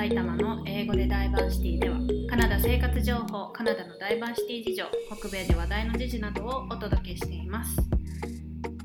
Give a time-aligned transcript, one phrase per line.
[0.00, 1.98] 埼玉の英語でダイバーシティでは
[2.30, 4.84] カナダ生活情報カナダのダイバーシティ事情
[5.14, 7.76] 北米で話題の時事などをお届けしています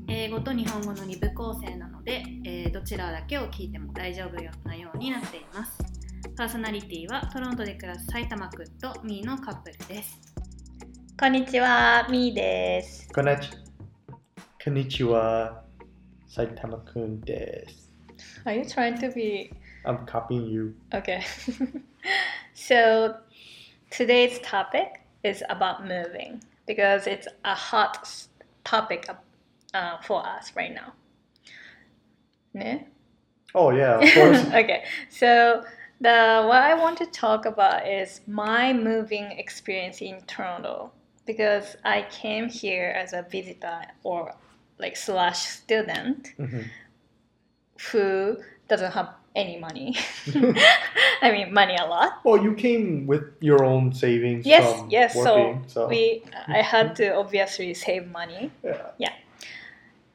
[0.08, 5.78] 英語と日本語の2部構成なので、えーどちらだけを聞いても大丈夫なようになっています
[6.36, 10.18] パーソナリティはトロントで暮らす埼玉くんとミーのカップルです
[11.18, 13.08] こんにちは、みーです。
[13.14, 13.48] こんにち
[14.62, 15.62] こんにちは。
[16.28, 17.90] 埼玉くんです。
[18.44, 19.50] Are you trying to be
[19.86, 20.74] I'm copying you.
[20.92, 21.24] okay?
[22.54, 23.16] so
[23.90, 28.08] today's topic is about moving because it's a hot
[28.64, 29.08] topic
[29.74, 30.92] uh, for us right now.
[32.52, 32.86] ね
[33.54, 34.44] Oh yeah, of course.
[34.48, 35.64] okay, so
[36.00, 40.90] the what I want to talk about is my moving experience in Toronto
[41.26, 44.34] because I came here as a visitor or
[44.78, 46.64] like slash student Mhm.
[47.92, 48.36] who
[48.68, 49.94] doesn't have any money.
[51.22, 52.20] I mean, money a lot.
[52.24, 55.14] Well, you came with your own savings Yes, yes.
[55.14, 58.50] working, so we, I had to obviously save money.
[58.64, 58.90] yeah.
[58.98, 59.12] yeah.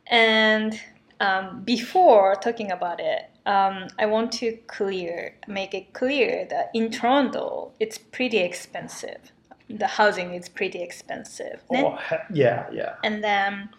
[0.07, 0.77] And
[1.21, 6.91] um, before talking about it, um, I want to clear, make it clear that in
[6.91, 9.31] Toronto, it's pretty expensive.
[9.69, 11.61] The housing is pretty expensive.
[11.71, 11.97] Oh,
[12.33, 12.95] yeah, yeah.
[13.03, 13.69] And then,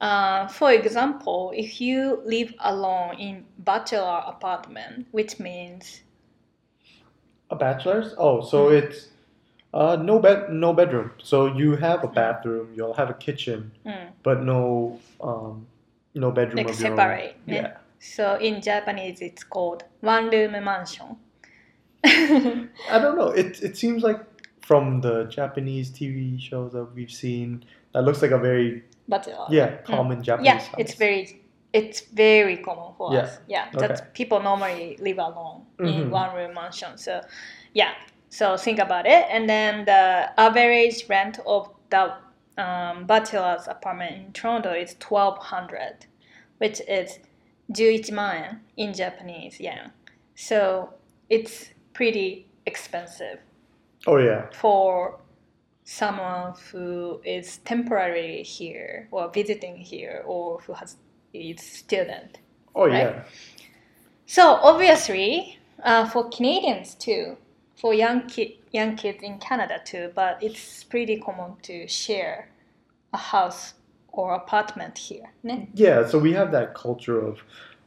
[0.00, 6.02] uh, for example, if you live alone in bachelor apartment, which means
[7.50, 8.14] A bachelor's?
[8.16, 8.78] Oh, so Mm.
[8.82, 9.08] it's
[9.74, 11.10] uh no bed no bedroom.
[11.22, 15.66] So you have a bathroom, you'll have a kitchen, mm, but no um
[16.14, 17.36] no bedroom Like separate.
[17.46, 17.76] Yeah.
[17.98, 21.16] so in Japanese it's called one room mansion.
[22.04, 23.30] I don't know.
[23.30, 24.20] It it seems like
[24.62, 29.46] from the Japanese TV shows that we've seen, that looks like a very bachelor.
[29.50, 30.46] yeah common Japanese.
[30.46, 33.20] yeah it's very it's very common for Yeah.
[33.22, 33.86] us yeah Okay.
[33.86, 36.10] that's people normally live alone in Mhm.
[36.10, 37.20] one room mansion so
[37.74, 37.92] yeah
[38.28, 42.12] so think about it and then the average rent of the
[42.58, 46.06] um, bachelor's apartment in toronto is 1200
[46.58, 47.18] which is
[47.68, 49.92] 11万円 in japanese yen
[50.34, 50.88] so
[51.28, 53.38] it's pretty expensive
[54.06, 54.48] Oh yeah.
[54.52, 55.20] for
[55.90, 60.96] someone who is temporarily here or visiting here or who has
[61.32, 62.38] is student.
[62.74, 62.98] Oh Right.
[62.98, 63.22] yeah.
[64.26, 67.36] So obviously, uh, for Canadians too,
[67.76, 72.48] for young kid young kids in Canada too, but it's pretty common to share
[73.12, 73.74] a house
[74.12, 75.30] or apartment here.
[75.42, 75.68] ne?
[75.74, 76.06] Yeah.
[76.06, 77.38] So we have that culture of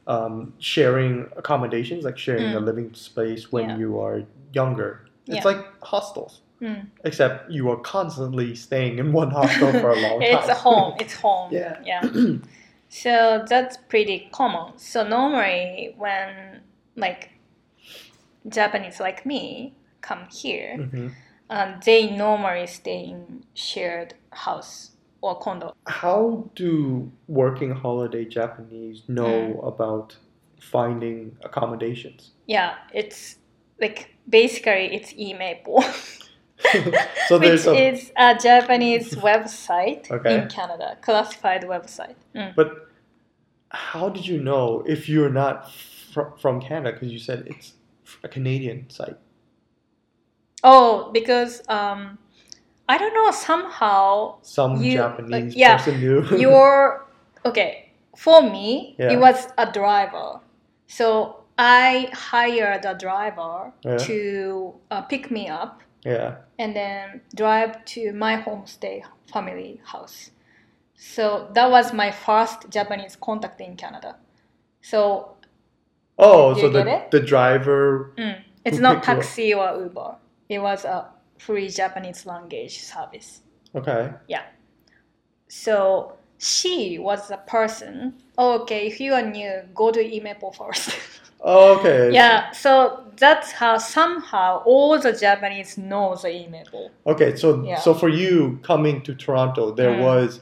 [0.06, 2.56] um, sharing accommodations, like sharing Mm.
[2.56, 3.76] a living space when Yeah.
[3.78, 4.22] you are
[4.52, 5.06] younger.
[5.26, 5.44] It's Yeah.
[5.44, 6.86] like hostels, Mm.
[7.04, 10.38] except you are constantly staying in one hostel for a long time.
[10.38, 10.94] It's a home.
[10.98, 11.52] It's home.
[11.52, 11.76] Yeah.
[11.84, 12.02] Yeah.
[12.88, 14.78] so that's pretty common.
[14.78, 16.62] So normally when
[16.96, 17.30] like
[18.48, 21.12] Japanese like me come here, Mhm.
[21.50, 25.74] um, they normally stay in shared house or condo.
[25.86, 29.68] How do working holiday Japanese know Mm.
[29.68, 30.16] about
[30.60, 32.32] finding accommodations?
[32.46, 33.38] Yeah, it's
[33.80, 35.82] like basically it's eMaple,
[37.28, 40.38] so which there's a is a Japanese website Okay.
[40.42, 42.14] in Canada, classified website.
[42.34, 42.54] Mm.
[42.54, 42.88] But
[43.70, 45.72] how did you know if you're not
[46.12, 46.92] fr- from Canada?
[46.92, 47.74] Because you said it's
[48.22, 49.16] a Canadian site.
[50.62, 52.18] Oh, because um,
[52.88, 56.24] I don't know somehow Some You- Japanese uh, yeah, person knew.
[56.38, 57.06] your
[57.44, 59.12] okay for me Yeah.
[59.12, 60.40] it was a driver
[60.86, 63.98] so i hired a driver Yeah.
[63.98, 66.36] to uh, pick me up yeah.
[66.58, 70.30] and then drive to my homestay family house
[70.96, 74.16] so that was my first japanese contact in canada
[74.80, 75.30] so
[76.16, 78.12] Oh, so the the driver.
[78.16, 80.16] mm, it's not you taxi or uber
[80.48, 83.40] it was a free japanese language service
[83.74, 84.12] Okay.
[84.28, 84.42] Yeah.
[85.48, 88.14] So she was the person.
[88.36, 90.96] Oh, okay, if you are new, go to eMaple first.
[91.40, 92.10] Oh, okay.
[92.20, 96.90] yeah, so that's how somehow all the Japanese know the eMaple.
[97.06, 97.36] Okay.
[97.36, 97.76] So Yeah.
[97.78, 100.02] so for you coming to Toronto, there Mm.
[100.02, 100.40] was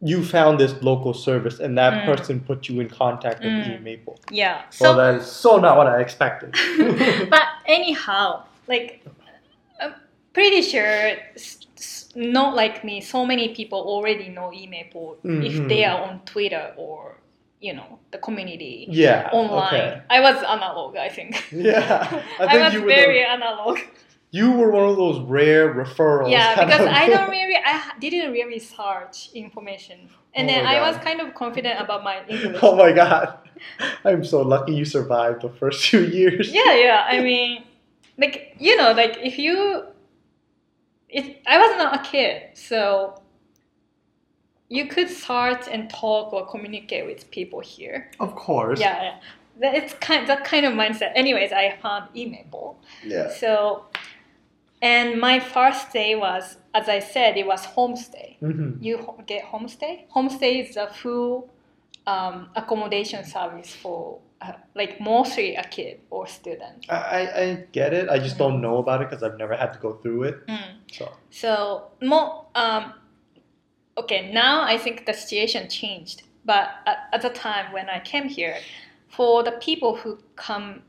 [0.00, 2.04] you found this local service, and that Mm.
[2.06, 4.08] person put you in contact with Mm.
[4.30, 4.62] Yeah.
[4.80, 6.54] Well, So, that is so not what I expected.
[7.30, 9.04] but anyhow, like,
[9.80, 9.94] I'm
[10.32, 11.12] pretty sure,
[12.14, 15.68] not like me, so many people already know eMaple if Mhm.
[15.68, 17.16] they are on Twitter or,
[17.60, 18.86] you know, the community.
[18.90, 19.28] yeah.
[19.32, 19.74] Online.
[19.74, 20.02] Okay.
[20.10, 21.50] I was analog, I think.
[21.52, 22.22] Yeah.
[22.38, 23.78] I I, think was you were very the, analog.
[24.30, 26.30] you were one of those rare referrals.
[26.30, 30.80] Yeah, because of- I don't really, I didn't really search information, and Oh then I
[30.88, 32.58] was kind of confident about my English.
[32.62, 33.38] Oh my god.
[34.04, 36.52] I'm so lucky you survived the first few years.
[36.52, 37.06] yeah, yeah.
[37.08, 37.64] I mean,
[38.18, 39.82] like you know, like if you,
[41.08, 43.20] it, I was not a kid, so
[44.68, 48.10] you could start and talk or communicate with people here.
[48.20, 48.80] Of course.
[48.80, 49.14] Yeah, yeah.
[49.60, 51.12] That- It's kind that kind of mindset.
[51.14, 52.76] Anyways, I found email.
[53.04, 53.30] Yeah.
[53.30, 53.84] So,
[54.80, 58.36] and my first day was, as I said, it was homestay.
[58.38, 58.94] hmm You
[59.26, 60.04] get homestay.
[60.14, 61.50] Homestay is a full
[62.06, 66.86] um, accommodation service for uh, like mostly a kid or student.
[66.88, 68.08] I, I get it.
[68.08, 70.36] I just don't know about it because I've never had to go through it.
[70.92, 71.10] So.
[71.30, 72.94] So more um,
[73.98, 74.32] okay.
[74.32, 78.56] Now I think the situation changed, but at, at the time when I came here,
[79.08, 80.82] for the people who come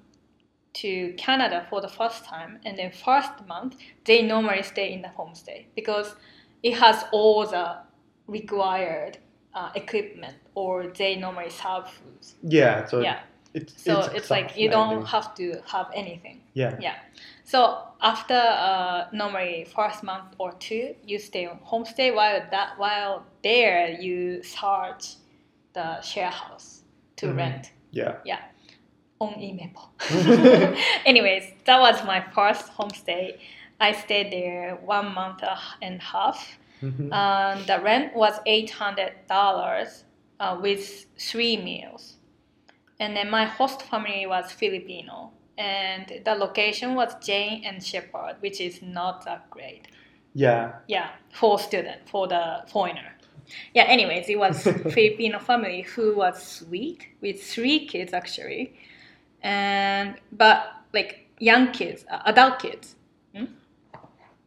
[0.73, 3.75] to Canada for the first time and then first month,
[4.05, 6.15] they normally stay in the homestay because
[6.63, 7.77] it has all the
[8.27, 9.17] required
[9.53, 12.35] uh, equipment, or they normally serve foods.
[12.43, 12.85] Yeah.
[12.85, 13.01] So.
[13.01, 13.19] Yeah.
[13.55, 16.41] It's, So it's, it's, like you don't have to have anything.
[16.53, 16.77] Yeah.
[16.79, 16.95] Yeah.
[17.51, 22.13] So after uh, normally first month or two, you stay on homestay.
[22.13, 25.15] While that while there, you search
[25.73, 26.83] the share house
[27.15, 27.37] to Mhm.
[27.37, 28.17] rent Yeah.
[28.23, 28.41] Yeah.
[29.19, 29.71] On email.
[31.11, 33.39] Anyways, that was my first homestay.
[33.79, 35.41] I stayed there one month
[35.81, 36.59] and a half.
[36.83, 37.11] Mhm.
[37.11, 40.05] Um, the rent was eight hundred dollars
[40.39, 40.83] uh, with
[41.17, 42.17] three meals,
[42.99, 48.61] and then my host family was Filipino, and the location was Jane and Sheppard, which
[48.61, 49.87] is not that great.
[50.33, 50.73] yeah.
[50.87, 53.11] Yeah, for student for the foreigner.
[53.75, 53.83] Yeah.
[53.85, 54.63] Anyways, it was
[54.97, 58.73] Filipino family who was sweet with three kids actually,
[59.43, 60.59] and but
[60.93, 62.95] like young kids, uh, adult kids.
[63.35, 63.45] hmm?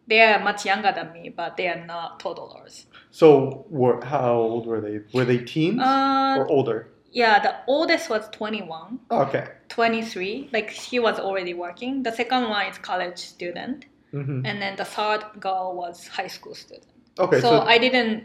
[0.07, 2.87] They are much younger than me, but they are not toddlers.
[3.11, 5.01] So, were how old were they?
[5.13, 6.92] Were they teens Uh, or older?
[7.13, 9.47] Yeah, the oldest was 21, Oh, okay.
[9.69, 12.03] 23, like he was already working.
[12.03, 16.55] The second one is college student, hmm and then the third girl was high school
[16.55, 16.87] student.
[17.19, 17.41] Okay.
[17.41, 18.25] so, I didn't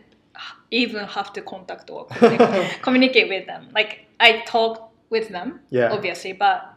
[0.71, 3.69] even have to contact or communicate, communicate with them.
[3.73, 5.91] Like I talked with them, yeah.
[5.91, 6.73] obviously, but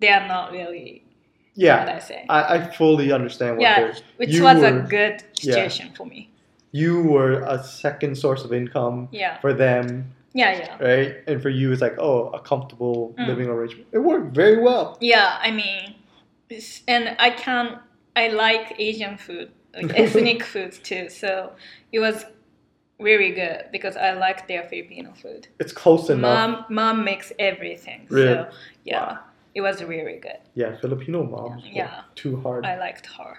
[0.00, 1.02] they are not really.
[1.54, 1.94] What Yeah.
[1.96, 2.26] I say.
[2.28, 6.30] I, I fully understand what Yeah, which you was a good situation for me.
[6.72, 10.76] You were a second source of income Yeah, for them, yeah, yeah.
[10.88, 11.10] right?
[11.26, 13.26] And for you, it's like, oh, a comfortable Mm.
[13.30, 13.86] living arrangement.
[13.92, 14.98] It worked very well.
[15.00, 15.94] Yeah, I mean,
[16.86, 17.64] and I can
[18.14, 21.08] I like Asian food, like ethnic foods too.
[21.10, 21.52] So
[21.92, 22.24] it was
[22.98, 25.48] really good because I like their Filipino food.
[25.62, 26.50] It's close enough.
[26.50, 28.06] Mom, mom makes everything.
[28.08, 28.34] Really?
[28.34, 28.48] So
[28.84, 29.18] yeah, Wow.
[29.54, 30.40] it was really good.
[30.54, 31.60] Yeah, Filipino mom.
[31.64, 32.02] Yeah.
[32.14, 32.64] Too hard.
[32.64, 33.32] I liked her.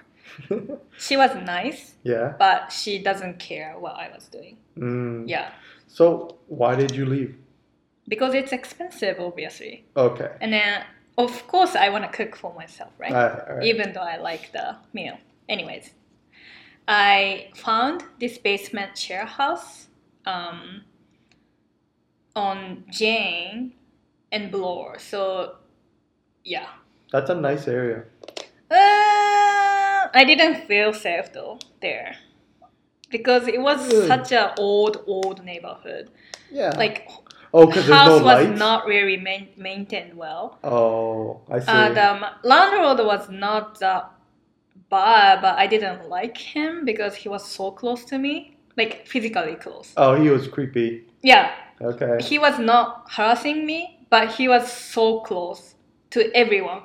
[1.06, 2.34] She was nice, yeah.
[2.38, 4.58] but she doesn't care what I was doing.
[4.78, 5.24] Mm.
[5.28, 5.50] Yeah,
[5.88, 7.36] So why did you leave?
[8.08, 9.86] because it's expensive, obviously.
[9.96, 10.32] Okay.
[10.42, 10.84] And then,
[11.18, 13.12] of course, I want to cook for myself, right?
[13.12, 13.66] Alright, alright.
[13.66, 15.18] even though I like the meal.
[15.50, 15.92] Anyways,
[16.88, 19.88] I found this basement share house
[20.26, 20.84] um,
[22.36, 23.74] on Jane
[24.32, 25.00] and Bloor.
[25.00, 25.56] So,
[26.44, 26.68] yeah.
[27.12, 28.04] That's a nice area.
[28.70, 32.18] Uh, I didn't feel safe though there
[33.10, 34.08] because it was Really?
[34.08, 36.10] such a old, old neighborhood.
[36.52, 36.72] Yeah.
[36.78, 37.10] Like,
[37.54, 38.60] oh, house no was lights.
[38.60, 40.60] not really main- maintained well.
[40.64, 41.66] Oh, I see.
[41.66, 44.12] The ma- um, landlord was not that
[44.90, 49.56] bad, but I didn't like him because he was so close to me, like physically
[49.56, 49.94] close.
[49.98, 51.06] oh, he was creepy.
[51.22, 52.24] Yeah, Okay.
[52.24, 55.76] he was not harassing me, but he was so close
[56.12, 56.84] to everyone.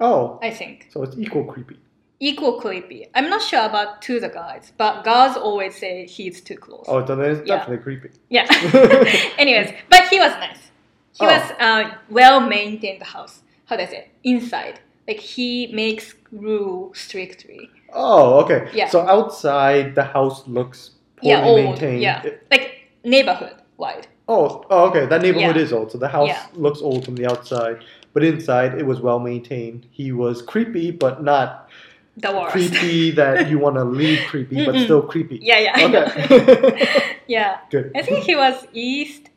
[0.00, 1.76] Oh, I think so it's equal creepy.
[2.20, 3.06] Equal creepy.
[3.14, 6.84] I'm not sure about to the guys, but guys always say he's too close.
[6.86, 7.56] Oh, then it's Yeah.
[7.56, 8.10] definitely creepy.
[8.28, 8.46] Yeah.
[9.38, 10.70] Anyways, but he was nice.
[11.18, 11.28] He Oh.
[11.28, 13.40] was uh, well maintained house.
[13.64, 14.10] How do I say?
[14.22, 17.70] Inside, like he makes rule strictly.
[17.92, 18.68] Oh, okay.
[18.74, 18.88] Yeah.
[18.88, 21.56] So outside, the house looks poorly Yeah, old.
[21.64, 22.02] maintained.
[22.02, 22.74] Yeah, It- like
[23.04, 24.06] neighborhood wide.
[24.28, 25.06] oh, oh, okay.
[25.06, 25.62] That neighborhood Yeah.
[25.62, 26.42] is old, so the house Yeah.
[26.54, 27.78] looks old from the outside,
[28.12, 29.86] but inside it was well maintained.
[29.90, 31.68] He was creepy, but not
[32.16, 32.52] The worst.
[32.52, 34.84] creepy that you want to leave creepy, but Mm-mm.
[34.84, 35.38] still creepy.
[35.42, 35.86] yeah, yeah.
[35.86, 37.16] Okay.
[37.26, 37.92] yeah, Good.
[37.94, 39.30] I think he was East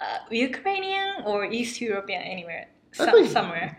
[0.00, 3.78] uh, Ukrainian or East European, anywhere, some, think- somewhere.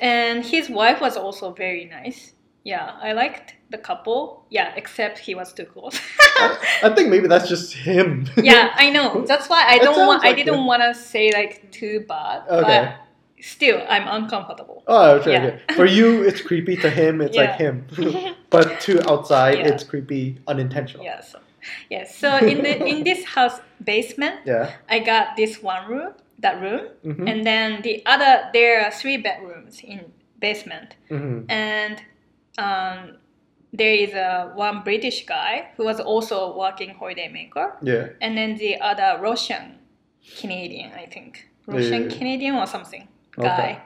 [0.00, 2.32] And his wife was also very nice.
[2.64, 4.46] Yeah, I liked the couple.
[4.50, 6.00] Yeah, except he was too close.
[6.18, 8.26] I, I think maybe that's just him.
[8.36, 9.24] yeah, I know.
[9.26, 10.22] That's why I don't want.
[10.22, 12.42] sounds I didn't want to say like too bad.
[12.48, 12.62] Okay.
[12.62, 13.03] But
[13.44, 14.82] still, I'm uncomfortable.
[14.86, 15.44] Oh, okay, Yeah.
[15.44, 15.74] okay.
[15.76, 16.76] For you, it's creepy.
[16.76, 17.86] To him, it's like him.
[18.50, 19.68] but to outside, Yeah.
[19.68, 21.04] it's creepy unintentional.
[21.04, 21.38] Yes, So,
[21.90, 22.04] yeah.
[22.04, 24.70] So in the in this house basement, Yeah.
[24.88, 27.28] I got this one room, that room, Mhm.
[27.30, 30.00] and then the other there are three bedrooms in
[30.40, 31.96] basement, hmm and
[32.58, 32.98] um,
[33.72, 38.08] there is a one British guy who was also a working holiday maker, Yeah.
[38.20, 39.78] and then the other Russian
[40.40, 42.18] Canadian, I think, Yeah, Russian yeah, yeah.
[42.18, 43.46] Canadian or something Okay.
[43.48, 43.82] guy.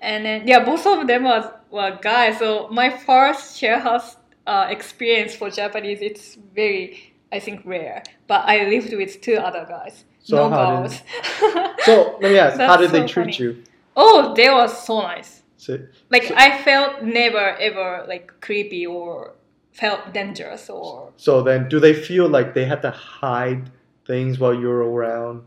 [0.00, 2.38] And then yeah, both of them was were guys.
[2.38, 4.16] So my first share house
[4.46, 8.02] uh, experience for Japanese, it's very I think rare.
[8.26, 11.02] But I lived with two other guys, So no girls.
[11.84, 13.36] So let me ask, how did they treat funny.
[13.38, 13.62] you?
[13.96, 15.42] oh, they were so nice.
[15.56, 15.78] So,
[16.10, 19.34] Like So- I felt never ever like creepy or
[19.72, 23.70] felt dangerous or so then, do they feel like they had to hide
[24.06, 25.42] things while you were around?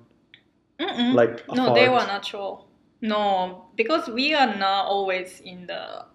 [0.79, 1.13] Mm-mm.
[1.13, 2.67] Like no, they were natural.
[3.01, 6.05] No, because we are not always in the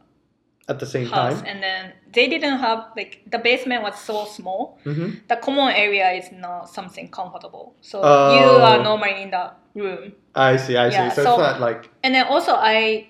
[0.68, 1.46] at the same house, time?
[1.46, 4.78] and then they didn't have like the basement was so small.
[4.84, 8.34] hmm The common area is not something comfortable, so Oh.
[8.38, 10.12] you are normally in the room.
[10.34, 11.10] I see, I see.
[11.14, 13.08] So, so- it's not like And then also I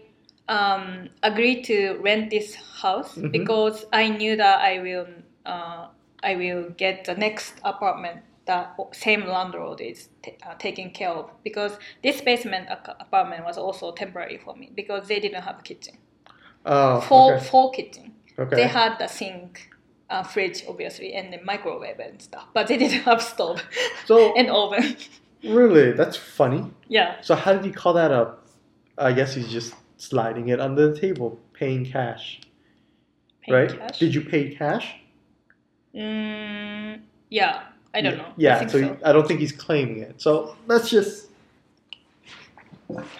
[0.48, 3.32] um, agreed to rent this house Mhm.
[3.32, 5.06] because I knew that I will
[5.46, 5.86] uh,
[6.22, 11.30] I will get the next apartment that same landlord is t- uh, taking care of
[11.42, 12.68] because this basement
[13.00, 15.96] apartment was also temporary for me because they didn't have a kitchen.
[16.66, 17.44] oh, Four okay.
[17.44, 18.14] four kitchen.
[18.38, 18.56] okay.
[18.56, 19.70] They had the sink,
[20.10, 23.62] uh, fridge obviously, and the microwave and stuff, but they didn't have stove
[24.06, 24.96] so and oven.
[25.42, 26.70] really, that's funny.
[26.88, 27.16] yeah.
[27.22, 28.46] So how did you call that up?
[28.98, 32.40] I guess he's just sliding it under the table, paying cash,
[33.42, 33.78] Paying right?
[33.78, 33.98] cash.
[33.98, 34.96] Did you pay cash?
[35.94, 37.62] Mm, yeah,
[37.94, 38.32] I don't know.
[38.36, 38.96] Yeah, I so, so.
[39.04, 40.20] I don't think he's claiming it.
[40.20, 41.28] So let's just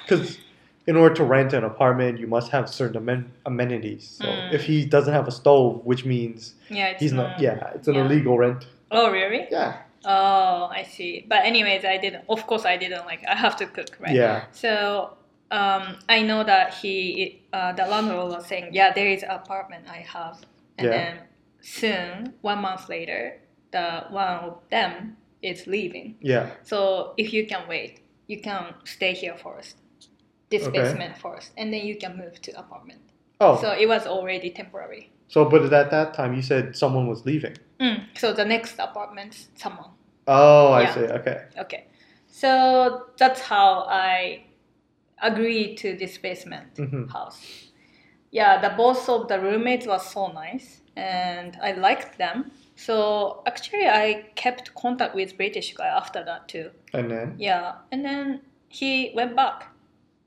[0.03, 0.39] because
[0.87, 4.17] in order to rent an apartment, you must have certain amen- amenities.
[4.21, 4.53] So Mm.
[4.53, 7.31] if he doesn't have a stove, which means Yeah, it's he's not.
[7.33, 7.41] not.
[7.41, 8.05] Yeah, it's an yeah.
[8.05, 8.67] illegal rent.
[8.91, 9.47] Oh, really?
[9.51, 9.79] Yeah.
[10.05, 11.25] Oh, I see.
[11.27, 12.25] But anyways, I didn't.
[12.29, 13.25] Of course, I didn't like.
[13.27, 14.15] I have to cook, right?
[14.15, 14.45] Yeah.
[14.53, 15.17] So
[15.51, 19.85] um, I know that he, uh, the landlord was saying, yeah, there is an apartment
[19.89, 20.37] I have,
[20.79, 20.91] and Yeah.
[20.97, 21.17] then
[21.61, 23.39] soon, one month later,
[23.75, 26.15] the one of them is leaving.
[26.21, 26.51] Yeah.
[26.63, 29.77] So if you can wait, you can stay here first,
[30.51, 30.79] this Okay.
[30.79, 33.03] basement first, and then you can move to apartment.
[33.41, 35.11] Oh, So it was already temporary.
[35.29, 37.57] so but at that time you said someone was leaving.
[37.81, 39.91] Mm, so the next apartment, someone.
[40.29, 40.95] Oh, I Yeah.
[40.95, 41.07] see.
[41.19, 41.39] Okay.
[41.65, 41.83] Okay.
[42.29, 42.51] So
[43.19, 44.45] that's how I
[45.23, 47.41] agreed to this basement hmm house.
[48.31, 52.51] Yeah, the both of the roommates was so nice and I liked them.
[52.77, 56.71] So actually I kept contact with British guy after that too.
[56.93, 57.35] And then.
[57.39, 57.75] Yeah.
[57.93, 59.69] And then he went back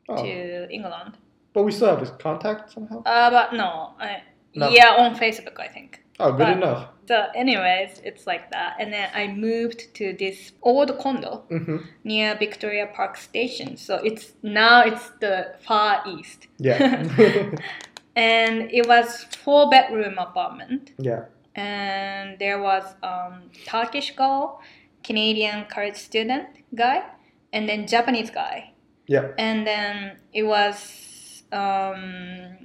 [0.10, 0.24] Oh.
[0.24, 1.18] to England.
[1.54, 3.04] But we still have his contact somehow.
[3.04, 4.22] Uh, but no, I,
[4.56, 4.70] No.
[4.70, 6.04] yeah, on Facebook I think.
[6.20, 6.88] Oh, good but- enough.
[7.08, 8.76] So anyways, it's like that.
[8.80, 13.78] And then I moved to this old condo hmm near Victoria Park Station.
[13.78, 16.48] So it's now it's the far east.
[16.58, 16.78] Yeah.
[18.16, 20.92] and it was four bedroom apartment.
[20.98, 21.26] yeah.
[21.58, 24.62] And there was um, Turkish girl,
[25.04, 27.04] Canadian college student guy,
[27.52, 28.74] and then Japanese guy.
[29.08, 29.30] Yeah.
[29.40, 32.58] And then it was um,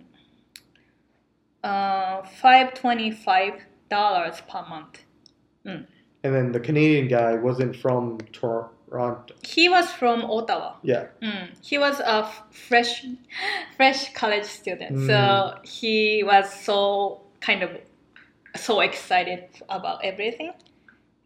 [1.65, 3.55] uh, five twenty five
[3.89, 5.01] dollars per month.
[5.65, 5.87] And
[6.23, 9.35] then the Canadian guy wasn't from Toronto.
[9.45, 10.75] He was from Ottawa.
[10.83, 11.07] Yeah.
[11.23, 11.51] Mm.
[11.63, 13.05] He was a f- fresh,
[13.77, 15.07] fresh college student, Mm.
[15.07, 17.71] so he was so kind of
[18.57, 20.53] so excited about everything.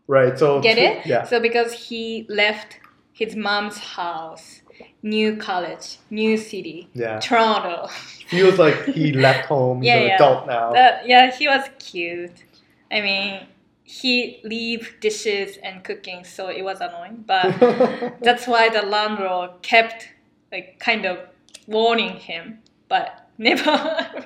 [0.07, 0.39] Right.
[0.39, 0.61] So.
[0.61, 1.07] Get it?
[1.07, 1.25] Yeah.
[1.25, 2.79] So because he left
[3.13, 4.63] his mom's house,
[5.03, 7.19] new college, new city, Yeah.
[7.21, 7.89] Toronto.
[8.29, 9.83] Feels like he left home.
[9.83, 10.15] He's Yeah, an yeah.
[10.17, 10.73] adult now.
[10.73, 12.45] That- yeah, he was cute.
[12.91, 13.41] I mean,
[13.85, 17.59] he leave dishes and cooking, so it was annoying, but.
[18.21, 20.09] That's why the landlord kept
[20.53, 21.19] like kind of
[21.67, 24.25] warning him, but never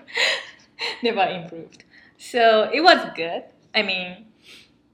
[1.02, 1.85] never improved.
[2.21, 3.45] So it was good.
[3.75, 4.27] I mean,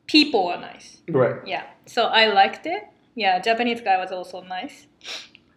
[0.06, 1.00] people were nice.
[1.08, 1.36] right.
[1.46, 1.64] Yeah.
[1.86, 2.84] So I liked it.
[3.14, 4.86] Yeah, Japanese guy was also nice.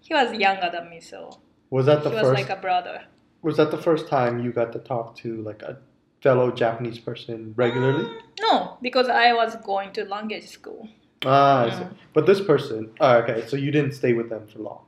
[0.02, 1.30] He was younger than me, so
[1.70, 2.40] Was that the he was first?
[2.42, 3.04] like a brother.
[3.42, 5.78] was that the first time you got to talk to like a
[6.24, 8.06] fellow Japanese person regularly?
[8.06, 10.88] Mm, No, because I was going to language school.
[11.26, 11.84] Ah, I see.
[11.84, 11.94] Mm.
[12.16, 12.92] But this person.
[13.00, 13.46] Oh, okay.
[13.48, 14.82] So you didn't stay with them for long.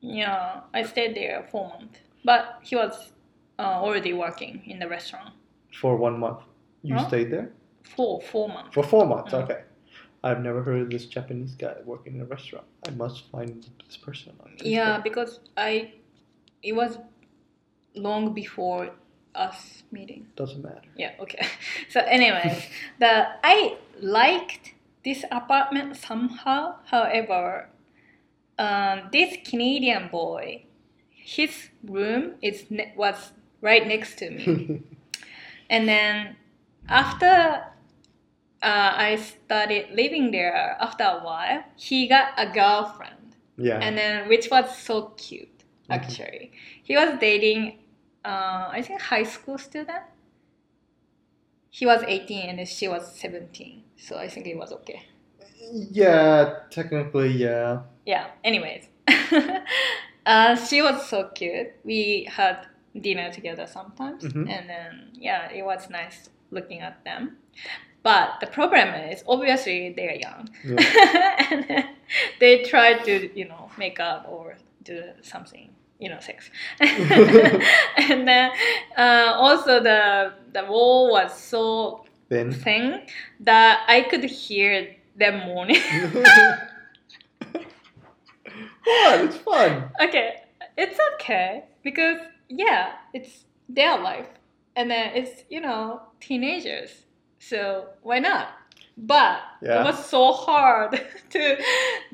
[0.00, 3.12] Yeah, I stayed there for a month, but he was
[3.58, 5.32] uh, already working in the restaurant.
[5.72, 6.40] For one month.
[6.82, 7.08] You Huh?
[7.08, 8.74] stayed there Four four months.
[8.74, 9.32] for four months.
[9.32, 9.42] Mm.
[9.44, 9.62] Okay.
[10.22, 12.66] I've never heard of this Japanese guy working in a restaurant.
[12.86, 14.32] I must find this person.
[14.62, 15.94] Yeah, because I,
[16.62, 16.98] it was
[17.94, 18.90] long before
[19.34, 20.26] us meeting.
[20.36, 20.82] Doesn't matter.
[20.96, 21.46] Yeah, okay.
[21.88, 22.66] So anyways,
[22.98, 24.74] the I liked
[25.04, 26.76] this apartment somehow.
[26.84, 27.70] However,
[28.58, 30.64] um, this Canadian boy,
[31.10, 34.82] his room is ne- was right next to me.
[35.70, 36.36] and then
[36.88, 37.64] after
[38.62, 43.78] uh, I started living there, after a while, he got a girlfriend, yeah.
[43.80, 45.48] and then which was so cute.
[45.88, 45.96] Mhm.
[45.96, 47.78] Actually, he was dating,
[48.24, 50.04] uh, I think, high school student.
[51.70, 55.02] He was 18 and she was 17, so I think it was okay.
[55.90, 57.82] yeah, technically, yeah.
[58.06, 58.88] yeah anyways
[60.26, 62.66] uh, she was so cute we had
[62.98, 64.48] dinner together sometimes Mhm.
[64.50, 67.36] and then yeah it was nice looking at them
[68.02, 71.44] but the problem is obviously they're young Yeah.
[71.50, 71.84] and
[72.40, 75.70] they try to you know make up or do something
[76.00, 78.50] you know sex and then
[78.96, 82.50] uh, also the the wall was so Then.
[82.52, 83.02] thin
[83.40, 85.82] that i could hear them moaning
[88.84, 89.20] what?
[89.24, 89.90] It's fun.
[90.00, 90.42] okay,
[90.76, 92.18] it's okay because
[92.50, 94.26] yeah, it's their life,
[94.76, 97.06] and then it's you know teenagers,
[97.38, 98.48] so why not?
[98.98, 99.80] But Yeah.
[99.80, 101.56] it was so hard to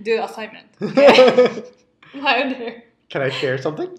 [0.03, 1.65] do assignment there.
[3.09, 3.99] Can I share something?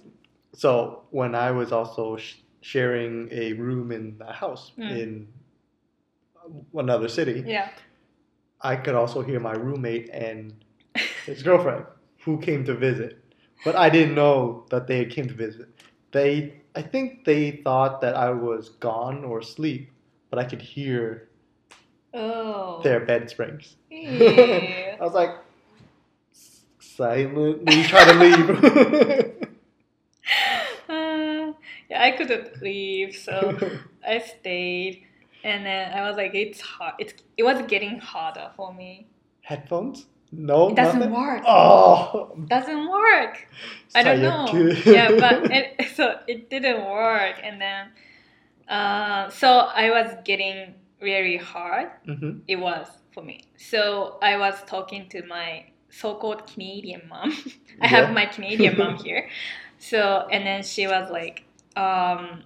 [0.53, 4.89] So when I was also sh- sharing a room in a house Mm.
[4.99, 5.27] in
[6.75, 7.69] another city, Yeah.
[8.61, 10.53] I could also hear my roommate and
[11.25, 11.85] his girlfriend
[12.23, 13.19] who came to visit,
[13.63, 15.67] but I didn't know that they came to visit.
[16.11, 19.91] They, I think they thought that I was gone or asleep,
[20.29, 21.29] but I could hear
[22.13, 22.81] Oh.
[22.83, 23.75] their bed springs.
[23.91, 24.95] Yeah.
[25.01, 25.35] I was like,
[26.79, 29.33] silently try to leave.
[30.89, 31.51] Uh,
[31.89, 33.57] yeah, I couldn't leave, so
[34.07, 35.03] I stayed,
[35.43, 36.93] and then I was like, it's hard.
[36.97, 39.07] It's it was getting harder for me.
[39.41, 40.05] Headphones?
[40.31, 41.13] No, It doesn't nothing?
[41.15, 41.43] work.
[41.47, 43.47] Oh, Doesn't work.
[43.95, 44.45] I don't know.
[44.85, 47.87] yeah, but it, so it didn't work, and then
[48.67, 51.89] uh, so I was getting really hard.
[52.05, 52.41] Mhm.
[52.47, 53.41] It was for me.
[53.55, 57.31] So I was talking to my so-called Canadian mom.
[57.81, 59.29] I have my Canadian mom here.
[59.79, 61.43] So and then she was like,
[61.77, 62.43] um,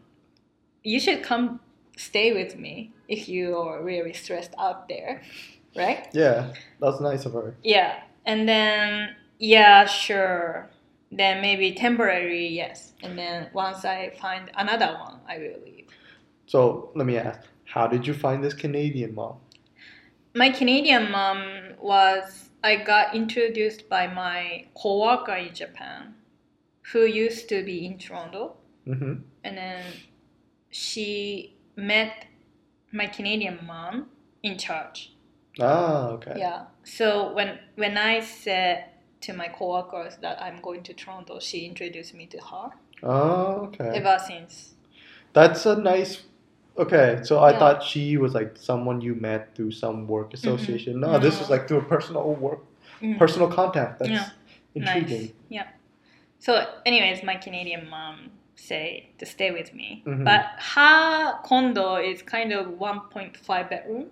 [0.84, 1.60] "You should come
[1.97, 5.21] stay with me if you are really stressed out there,
[5.75, 7.55] right?" Yeah, that's nice of her.
[7.63, 10.69] Yeah, and then yeah, sure.
[11.12, 12.93] Then maybe temporary, yes.
[13.03, 15.88] And then once I find another one, I will leave.
[16.45, 19.38] So let me ask, how did you find this Canadian mom?
[20.36, 26.15] My Canadian mom was I got introduced by my coworker in Japan,
[26.91, 28.55] who used to be in Toronto,
[28.86, 29.84] hmm and then
[30.69, 32.27] she met
[32.91, 34.10] my Canadian mom
[34.43, 35.12] in church.
[35.59, 36.33] Ah, okay.
[36.37, 36.65] Yeah.
[36.83, 38.85] So when when I said
[39.21, 42.69] to my coworkers that I'm going to Toronto, she introduced me to her.
[43.03, 43.91] Oh, okay.
[43.95, 44.73] Ever since.
[45.33, 46.23] That's a nice.
[46.77, 47.59] Okay, so I Yeah.
[47.59, 50.99] thought she was like someone you met through some work association.
[51.01, 51.39] No, this No.
[51.41, 52.59] was like through a personal work,
[53.01, 53.17] Mhm.
[53.17, 53.99] personal contact.
[53.99, 54.29] That's Yeah.
[54.73, 55.21] intriguing.
[55.21, 55.33] Nice.
[55.49, 55.67] Yeah.
[56.39, 60.23] So, anyways, my Canadian mom say to stay with me, Mhm.
[60.25, 64.09] but her condo is kind of 1.5 bedroom,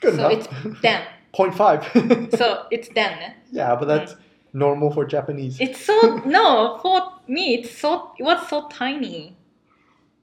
[0.00, 0.46] Good so enough.
[0.64, 1.02] it's den.
[1.34, 1.84] Point five.
[2.36, 3.18] so it's den.
[3.18, 3.32] eh?
[3.50, 4.14] yeah, but that's
[4.52, 5.60] normal for Japanese.
[5.60, 7.54] It's so no for me.
[7.56, 9.36] It's so it was so tiny,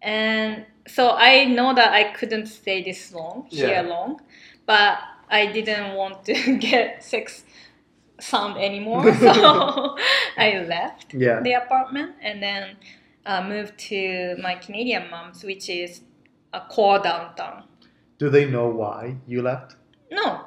[0.01, 3.67] and so I know that I couldn't stay this long Yeah.
[3.67, 4.21] here long,
[4.65, 7.43] but I didn't want to get sex
[8.19, 9.97] sound anymore, so
[10.37, 11.41] I left yeah.
[11.41, 12.77] the apartment and then
[13.25, 16.01] uh, moved to my Canadian mom's, which is
[16.53, 17.63] a core downtown.
[18.21, 19.77] Do they know why you left?
[20.11, 20.41] No,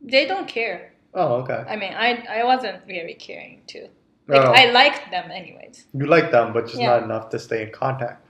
[0.00, 0.94] they don't care.
[1.12, 1.62] Oh, okay.
[1.68, 3.88] I mean, I I wasn't really caring too.
[4.26, 4.52] Like no.
[4.60, 5.76] I liked them anyways.
[5.92, 6.92] you like them, but just Yeah.
[6.92, 8.26] not enough to stay in contact.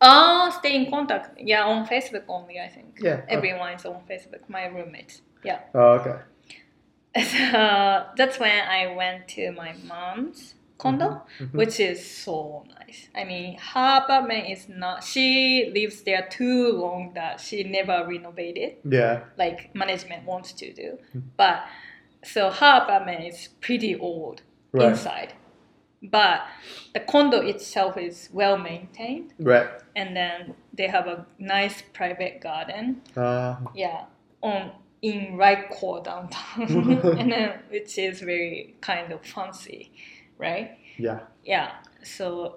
[0.00, 1.26] Oh, stay in contact.
[1.50, 2.60] Yeah, on Facebook only.
[2.60, 3.00] I think.
[3.02, 3.22] Yeah.
[3.22, 3.36] Oh.
[3.36, 4.42] Everyone is on Facebook.
[4.48, 5.22] My roommates.
[5.42, 5.58] Yeah.
[5.74, 6.18] Oh, okay.
[7.34, 7.60] So
[8.18, 11.52] that's when I went to my mom's condo, Mhm.
[11.60, 13.08] which is so nice.
[13.14, 15.04] I mean, her apartment is not.
[15.04, 18.70] She lives there too long that she never renovated.
[18.84, 19.14] Yeah.
[19.36, 21.22] Like management wants to do, Mhm.
[21.36, 21.58] but
[22.22, 24.88] so her apartment is pretty old Right.
[24.90, 25.32] inside,
[26.02, 26.38] but
[26.94, 29.68] the condo itself is well maintained, Right.
[29.96, 33.02] and then they have a nice private garden.
[33.16, 34.04] Uh, Yeah,
[34.42, 36.66] on in right core downtown,
[37.20, 39.90] and then which is very kind of fancy,
[40.40, 40.78] right?
[40.98, 41.20] yeah.
[41.44, 41.70] Yeah,
[42.02, 42.56] so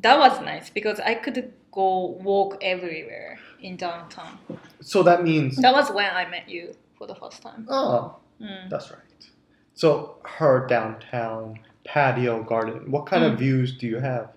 [0.00, 4.38] that was nice because I could go walk everywhere in downtown.
[4.80, 5.56] So that means.
[5.56, 7.66] That was when I met you for the first time.
[7.68, 8.68] Oh, Mm.
[8.68, 9.00] that's right.
[9.74, 12.90] So her downtown patio garden.
[12.90, 13.32] What kind Mm.
[13.32, 14.28] of views do you have?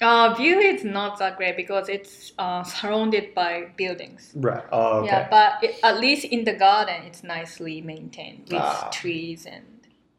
[0.00, 4.32] Uh, view is not that great because it's uh, surrounded by buildings.
[4.36, 4.62] Right.
[4.70, 5.06] Oh, okay.
[5.06, 8.88] Yeah, but it, at least in the garden, it's nicely maintained with Ah.
[8.92, 9.64] trees and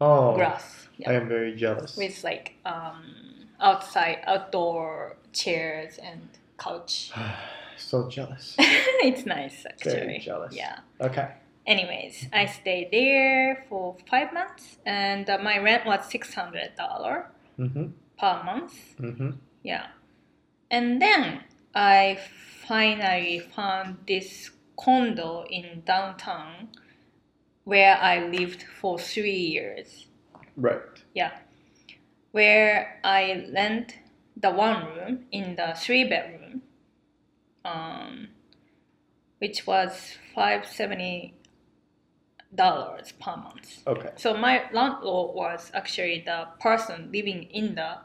[0.02, 0.89] oh, grass.
[1.08, 1.96] I am very jealous.
[1.98, 3.04] with like um,
[3.60, 6.22] outside outdoor chairs and
[6.58, 7.12] couch.
[7.78, 8.56] so jealous.
[8.60, 9.94] it's nice actually.
[9.94, 10.54] Very jealous.
[10.56, 10.80] Yeah.
[11.02, 11.30] Okay.
[11.66, 17.28] Anyways, I stayed there for five months, and uh, my rent was six hundred dollar
[17.60, 17.92] Mhm.
[18.18, 18.74] per month.
[18.98, 19.38] Mhm.
[19.64, 19.88] Yeah.
[20.72, 21.44] And then
[21.76, 22.18] I
[22.66, 26.70] finally found this condo in downtown
[27.66, 30.08] where I lived for three years.
[30.60, 30.82] Right.
[31.14, 31.32] Yeah.
[32.32, 33.96] Where I rent
[34.36, 36.62] the one room in the three bedroom,
[37.66, 38.28] um,
[39.40, 41.34] which was five seventy
[42.54, 43.84] dollars per month.
[43.88, 44.12] Okay.
[44.16, 47.98] So my landlord was actually the person living in the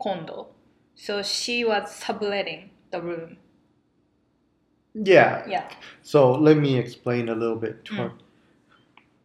[0.00, 0.48] condo.
[0.94, 3.38] So she was subletting the room.
[4.94, 5.44] Yeah.
[5.48, 5.68] Yeah.
[6.02, 7.84] So let me explain a little bit.
[7.84, 8.12] Mm.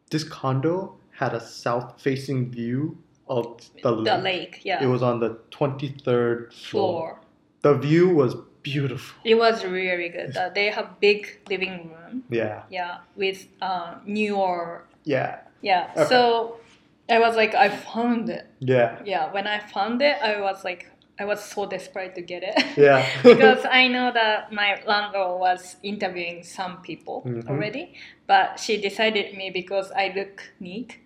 [0.09, 4.05] This condo had a south-facing view of the lake.
[4.05, 4.83] The lake, yeah.
[4.83, 6.61] It was on the twenty-third floor.
[6.61, 7.21] floor.
[7.61, 9.21] The view was beautiful.
[9.23, 10.35] It was really good.
[10.35, 12.23] Uh, they have big living room.
[12.29, 12.63] Yeah.
[12.69, 14.83] Yeah, with uh, newer.
[15.03, 15.41] Yeah.
[15.61, 15.91] Yeah.
[15.95, 16.09] Okay.
[16.09, 16.59] So
[17.07, 18.47] I was like, I found it.
[18.59, 18.99] Yeah.
[19.05, 19.31] Yeah.
[19.31, 20.90] When I found it, I was like,
[21.21, 22.55] I was so desperate to get it.
[22.75, 23.05] Yeah.
[23.23, 27.47] because I know that my landlord was interviewing some people Mhm.
[27.47, 27.93] already,
[28.25, 30.97] but she decided me because I look neat,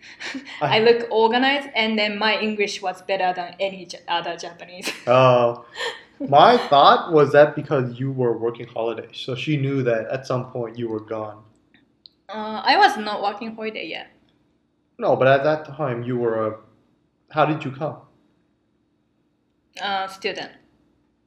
[0.61, 4.87] I- I look organized, and then my English was better than any other Japanese.
[5.07, 5.65] Oh.
[6.39, 10.43] my thought was that because you were working holidays, so she knew that at some
[10.55, 11.43] point you were gone.
[12.29, 14.07] Uh, I was not working holiday yet.
[14.97, 16.49] No, but at that time you were a.
[17.35, 17.97] How did you come?
[19.81, 20.51] Uh, student,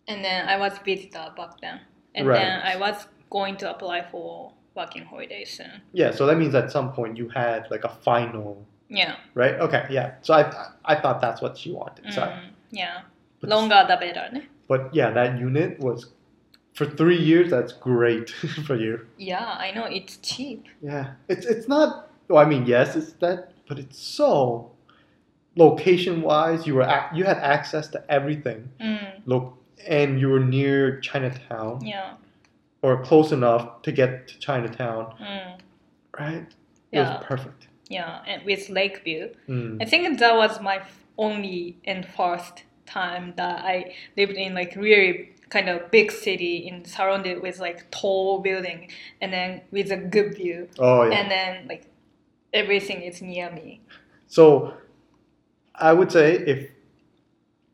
[0.06, 1.80] and then I was visitor back then,
[2.14, 2.38] and Right.
[2.38, 5.82] then I was going to apply for working holiday soon.
[5.92, 9.16] Yeah, so that means at some point you had like a final, Yeah.
[9.34, 9.54] right?
[9.60, 10.14] Okay, yeah.
[10.22, 10.50] So I
[10.84, 12.10] I thought that's what she wanted.
[12.12, 13.02] So, Mm, yeah.
[13.40, 14.30] but, Longer the better.
[14.32, 14.42] Ne?
[14.66, 16.06] but yeah, that unit was
[16.72, 17.50] for three years.
[17.50, 18.30] That's great
[18.66, 19.06] for you.
[19.18, 20.64] Yeah, I know it's cheap.
[20.80, 22.08] Yeah, it's it's not.
[22.28, 24.70] Well, I mean, yes, it's that, but it's so
[25.58, 26.66] location wise.
[26.66, 28.60] You were ac- you had access to everything.
[28.80, 29.44] Mm, Look,
[29.86, 32.14] and you were near Chinatown yeah.
[32.82, 35.58] or close enough to get to Chinatown, Mm,
[36.18, 36.46] right?
[36.92, 37.68] It was perfect.
[37.90, 39.24] yeah, and with Lakeview.
[39.48, 39.82] Mm.
[39.82, 40.80] I think that was my
[41.18, 42.54] only and first
[42.86, 47.90] time that I lived in like really kind of big city in surrounded with like
[47.90, 48.80] tall building
[49.20, 51.14] and then with a good view Oh yeah.
[51.18, 51.84] and then like
[52.52, 53.80] everything is near me.
[54.28, 54.74] So,
[55.80, 56.70] I would say if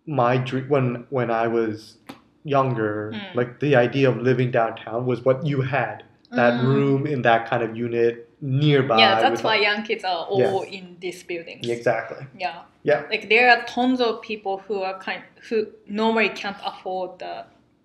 [0.06, 1.96] my dream when when I was
[2.44, 3.34] younger, Mm.
[3.34, 6.02] like the idea of living downtown was what you had.
[6.30, 6.66] That Mm.
[6.66, 8.98] room in that kind of unit nearby.
[8.98, 11.66] yeah, that's why all- young kids are all in these buildings.
[11.68, 12.26] Exactly.
[12.38, 12.58] Yeah.
[12.82, 13.04] Yeah.
[13.10, 17.44] Like there are tons of people who are kind who normally can't afford the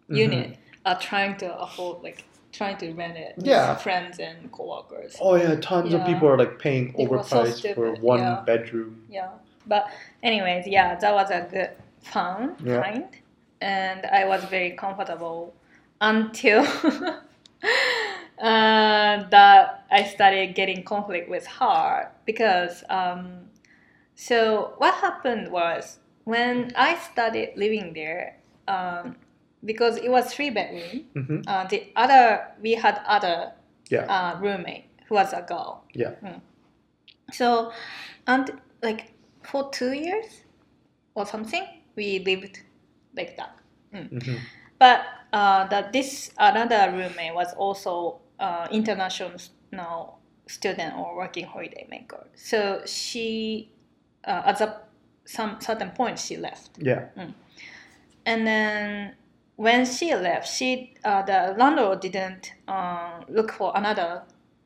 [0.10, 0.18] Mhm.
[0.26, 3.76] unit are trying to afford like trying to rent it Yeah.
[3.76, 5.16] friends and coworkers.
[5.22, 8.42] Oh yeah, tons of people are like paying They were so overpriced for one yeah.
[8.46, 9.06] bedroom.
[9.10, 9.30] Yeah.
[9.70, 9.90] But
[10.24, 11.70] anyways, yeah, that was a good
[12.02, 12.82] fun Yeah.
[12.82, 13.06] find.
[13.62, 15.54] And I was very comfortable
[16.02, 16.62] until
[18.42, 23.50] uh, that I started getting conflict with her because um,
[24.16, 29.16] so what happened was when I started living there um,
[29.64, 33.54] because it was three bedroom hmm uh, the other we had other
[33.90, 34.06] Yeah.
[34.06, 35.84] uh, roommate who was a girl.
[35.94, 36.14] Yeah.
[36.24, 36.42] Mm.
[37.32, 37.72] So,
[38.28, 38.52] and
[38.84, 40.44] like for two years
[41.16, 41.64] or something,
[41.96, 42.60] we lived
[43.16, 43.60] like that.
[43.94, 44.36] hmm
[44.80, 45.02] But
[45.34, 49.32] uh, that this another roommate was also uh, international
[50.48, 52.26] student or working holiday maker.
[52.36, 53.72] So she,
[54.26, 54.82] uh, at a,
[55.26, 56.72] some certain point, she left.
[56.80, 57.10] Yeah.
[58.26, 59.16] And then
[59.58, 64.24] when she left, she uh, the landlord didn't uh, look for another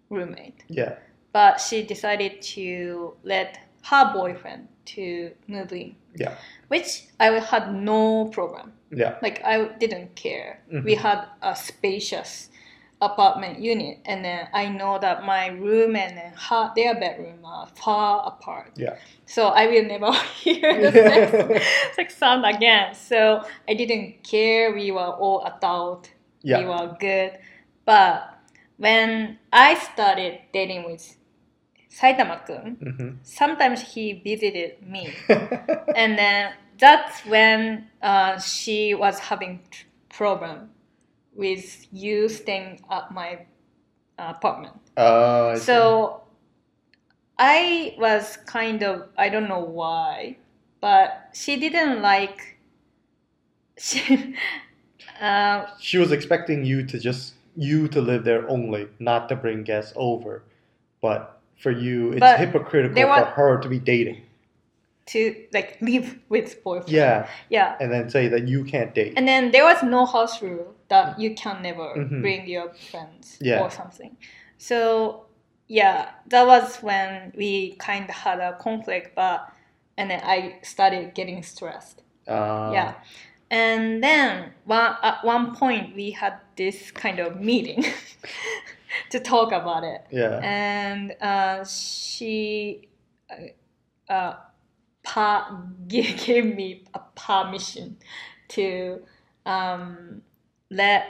[0.10, 0.96] roommate, Yeah.
[1.32, 6.36] but she decided to let her boyfriend to move in, Yeah.
[6.67, 8.74] which I had no problem.
[8.91, 9.15] Yeah.
[9.22, 10.62] Like I didn't care.
[10.72, 10.84] Mhm.
[10.86, 12.50] We had a spacious
[13.02, 17.67] apartment unit, and then I know that my room and then her, their bedroom are
[17.67, 18.72] far apart.
[18.78, 18.96] Yeah.
[19.26, 20.12] So I will never
[20.43, 20.91] hear the
[21.60, 21.65] sex,
[21.96, 22.93] sex sound again.
[22.96, 24.74] So I didn't care.
[24.74, 26.12] We were all adult.
[26.43, 26.60] Yeah.
[26.60, 27.38] We were good.
[27.86, 28.30] But
[28.78, 31.17] when I started dating with
[31.94, 35.08] Saitama-kun, hmm sometimes he visited me.
[35.96, 40.70] and then that's when uh, she was having tr- problem
[41.36, 43.46] with you staying at my
[44.18, 44.76] uh, apartment.
[44.98, 45.58] Uh, I.
[45.58, 46.22] So
[47.38, 50.38] I was kind of I don't know why,
[50.82, 52.40] but she didn't like.
[53.76, 54.36] She,
[55.20, 59.64] uh, she was expecting you to just you to live there only, not to bring
[59.64, 60.44] guests over.
[61.02, 64.21] But for you, it's But hypocritical for her to be dating.
[65.06, 66.89] to like live with boyfriend.
[66.93, 67.76] Yeah, Yeah.
[67.82, 69.13] and then say that you can't date.
[69.17, 72.21] And then there was no house rule that you can never Mhm.
[72.21, 73.60] bring your friends Yeah.
[73.62, 74.15] or something.
[74.58, 75.26] So
[75.67, 79.39] yeah, that was when we kind of had a conflict, but
[79.97, 82.02] and then I started getting stressed.
[82.28, 82.93] Uh, yeah,
[83.52, 87.84] and then one at one point we had this kind of meeting
[89.12, 90.40] to talk about it, Yeah.
[90.44, 92.88] and uh, she
[93.30, 94.36] uh, uh,
[95.04, 97.98] pa- gave, me a permission
[98.50, 99.02] to
[99.46, 100.22] um,
[100.70, 101.06] let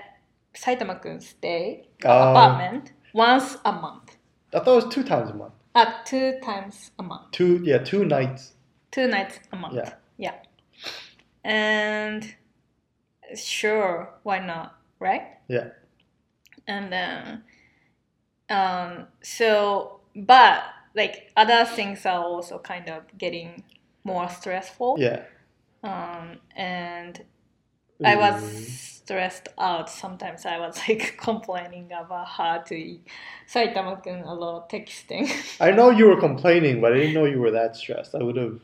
[0.55, 2.31] Saitama-kun stay at Oh.
[2.31, 4.17] apartment once a month,
[4.53, 5.53] I thought it was two times a month.
[5.75, 8.53] at two times a month, Two, yeah, two nights.
[8.91, 9.73] two nights a month.
[9.75, 9.93] Yeah.
[10.17, 10.35] yeah.
[11.43, 12.35] And
[13.35, 15.23] sure, why not, right?
[15.47, 15.69] Yeah.
[16.67, 17.43] And then,
[18.49, 20.63] um, so, but
[20.95, 23.63] like other things are also kind of getting
[24.03, 24.97] more stressful.
[24.99, 25.23] Yeah.
[25.83, 27.23] Um, and
[28.03, 28.43] I was
[29.03, 29.89] stressed out.
[29.89, 33.07] Sometimes I was like complaining about her to eat
[33.51, 35.29] Saitama-kun a lot texting.
[35.59, 38.15] I know you were complaining, but I didn't know you were that stressed.
[38.15, 38.59] I would have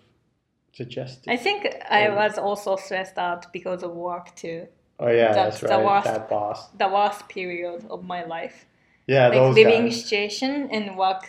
[0.73, 1.29] suggested.
[1.29, 4.67] I think I was also stressed out because of work too.
[4.99, 5.85] oh yeah, that's that's, the right.
[5.85, 6.05] worst.
[6.05, 6.69] That boss.
[6.69, 8.65] The worst period of my life.
[9.09, 10.01] Yeah, Like those living guys.
[10.03, 11.25] situation and work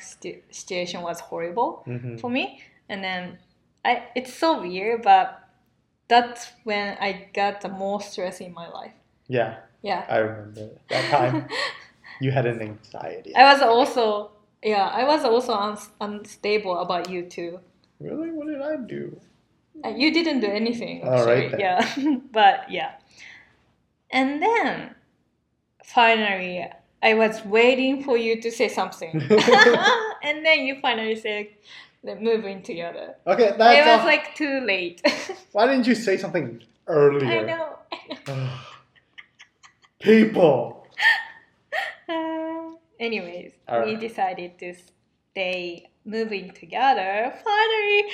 [0.51, 2.61] situation was horrible hmm for me.
[2.91, 3.39] And then
[3.85, 5.27] I, it's so weird, but
[6.09, 8.93] that's when I got the most stress in my life.
[9.29, 10.05] Yeah, Yeah.
[10.09, 11.49] I remember that time.
[12.21, 13.33] you had an anxiety.
[13.35, 17.61] I was also yeah, I was also uns- unstable about you too.
[17.99, 18.31] Really?
[18.31, 19.17] What did I do?
[19.85, 21.01] Uh, You didn't do anything.
[21.09, 21.61] All right then.
[21.61, 21.81] Yeah,
[22.33, 22.93] but yeah.
[24.11, 24.95] And then
[25.85, 26.69] finally,
[27.03, 29.11] I was waiting for you to say something,
[30.23, 31.49] and then you finally said,
[32.03, 35.01] "Let's move in together." Okay, that's it was all- like too late.
[35.53, 37.27] Why didn't you say something earlier?
[37.27, 37.79] I know.
[37.93, 38.49] I know.
[40.01, 40.87] People.
[42.09, 44.75] Uh, anyways, All we decided to
[45.33, 47.33] stay moving together.
[47.45, 48.05] Finally,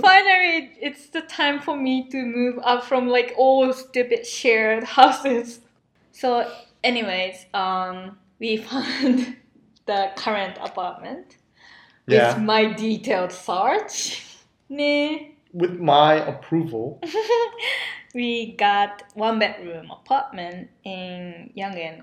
[0.00, 5.60] finally it's the time for me to move up from like all stupid shared houses
[6.10, 6.50] so
[6.84, 9.36] anyways um we found
[9.86, 11.36] the current apartment
[12.06, 12.34] yeah.
[12.34, 14.26] with my detailed search.
[15.54, 16.98] With my approval.
[18.14, 22.02] we got one bedroom apartment in Yonge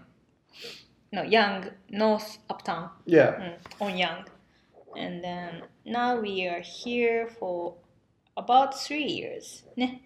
[1.12, 3.32] no Yonge North Uptown Yeah.
[3.32, 4.28] mm, on Yonge
[4.96, 7.74] and then now we are here for
[8.38, 10.04] about three years ne?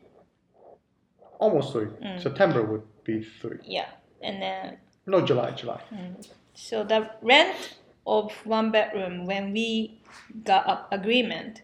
[1.39, 1.87] Almost three.
[1.87, 2.21] Mm.
[2.21, 3.59] September would be three.
[3.65, 3.89] yeah
[4.23, 5.81] and then No, July, July.
[5.93, 10.01] mm, so the rent of one bedroom when we
[10.43, 11.61] got up agreement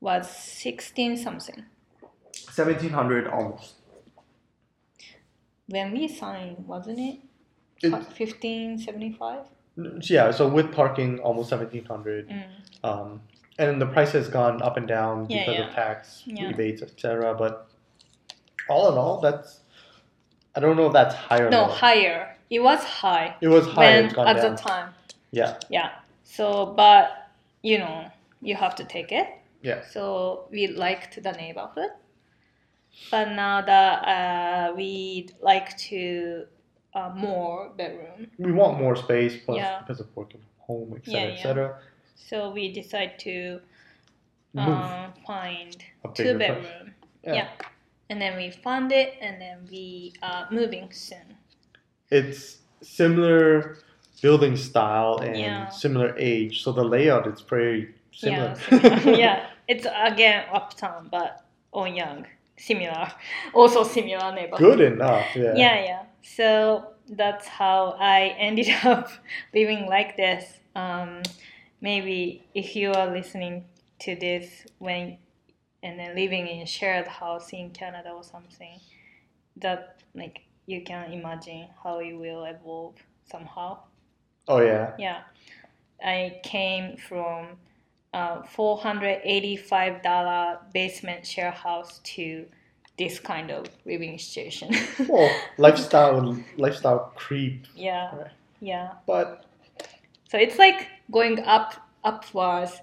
[0.00, 1.64] was 16 something
[2.54, 3.74] 1700 almost.
[5.66, 7.18] when we signed wasn't it
[7.82, 9.40] It, 1575
[10.02, 12.28] yeah, so with parking, almost 1700.
[12.28, 12.44] mm.
[12.84, 13.22] Um,
[13.58, 15.68] and the price has gone up and down Yeah, because yeah.
[15.68, 16.48] of tax Yeah.
[16.48, 17.34] rebates, etc.
[17.34, 17.66] But
[18.68, 19.59] all in all, that's
[20.54, 21.48] I don't know if that's higher.
[21.50, 23.96] no higher it was high It was higher.
[23.96, 24.54] when It's gone at down.
[24.56, 24.94] the time
[25.30, 25.90] Yeah, yeah
[26.24, 27.28] so but
[27.62, 28.10] you know
[28.42, 29.28] you have to take it
[29.62, 31.90] yeah, so we liked the neighborhood
[33.10, 36.46] but now that uh, we'd like to
[36.94, 39.80] uh, more bedroom we want more space plus Yeah.
[39.80, 41.34] because of working from home, etc., Yeah, yeah.
[41.34, 41.78] etc.
[42.16, 43.60] so we decide to
[44.56, 45.76] um, find
[46.14, 46.38] two place.
[46.38, 47.48] bedroom Yeah.
[48.10, 51.36] And then we found it and then we are moving soon
[52.10, 53.78] It's similar
[54.20, 55.68] building style and Yeah.
[55.68, 58.48] similar age, so the layout is pretty similar.
[58.48, 59.18] Yeah, similar.
[59.24, 59.46] yeah.
[59.68, 62.26] It's again uptown, but on Yonge,
[62.58, 63.12] similar,
[63.54, 64.78] also similar neighborhood.
[64.78, 65.26] Good enough.
[65.36, 65.54] Yeah.
[65.54, 66.02] Yeah, yeah.
[66.22, 69.08] So that's how I ended up
[69.54, 70.44] living like this.
[70.74, 71.22] Um,
[71.80, 73.64] maybe if you are listening
[74.00, 75.18] to this when
[75.82, 78.80] and then living in a shared house in Canada or something,
[79.56, 82.96] that like you can imagine how it will evolve
[83.30, 83.78] somehow.
[84.48, 84.94] Oh yeah.
[84.98, 85.20] Yeah,
[86.04, 87.56] I came from
[88.12, 92.46] uh, four hundred eighty-five dollar basement share house to
[92.98, 94.70] this kind of living situation.
[95.08, 98.30] Well, lifestyle lifestyle creep, yeah, Right.
[98.60, 98.90] yeah.
[99.06, 99.44] but
[100.30, 102.80] So it's like going up upwards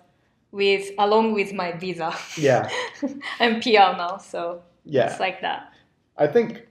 [0.52, 2.14] with along with my visa.
[2.38, 2.70] yeah,
[3.40, 5.10] I'm PR now, so yeah.
[5.12, 5.72] it's like that.
[6.18, 6.68] I think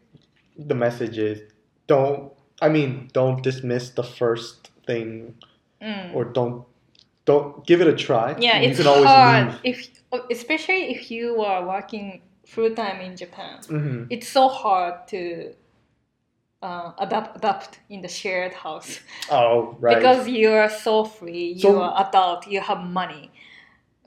[0.58, 1.40] the message is
[1.86, 2.32] don't.
[2.62, 5.34] I mean, don't dismiss the first thing,
[5.82, 6.14] Mm.
[6.14, 6.64] or don't
[7.26, 8.34] don't give it a try.
[8.38, 9.60] Yeah, you it's can always hard leave.
[9.64, 9.90] if
[10.30, 13.58] especially if you are working full time in Japan.
[13.68, 14.06] Mhm.
[14.08, 15.52] It's so hard to
[16.62, 19.96] uh, adapt adapt in the shared house Oh, right.
[19.98, 21.52] because you are so free.
[21.52, 22.46] You So- are adult.
[22.46, 23.30] You have money.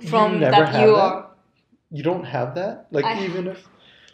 [0.02, 1.02] You From never that have you that?
[1.02, 1.26] are.
[1.92, 2.88] you don't have that.
[2.92, 3.68] Like I- even if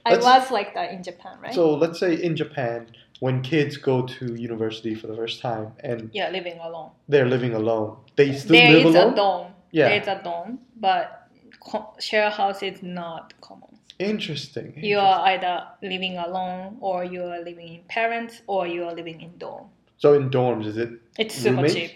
[0.05, 1.53] I was like that in Japan, right?
[1.53, 2.87] so, let's say in Japan,
[3.21, 6.91] when kids go to university for the first time and yeah, living alone.
[7.09, 9.13] they're living alone, they still There live is alone.
[9.13, 9.47] a dorm.
[9.71, 9.89] Yeah.
[9.89, 11.27] There is a dorm, but
[11.59, 13.69] co- share house is not common.
[13.97, 14.73] Interesting.
[14.77, 19.21] You are either living alone, or you are living in parents, or you are living
[19.21, 19.65] in dorm.
[19.97, 20.91] So in dorms, is it?
[21.17, 21.91] It's super cheap.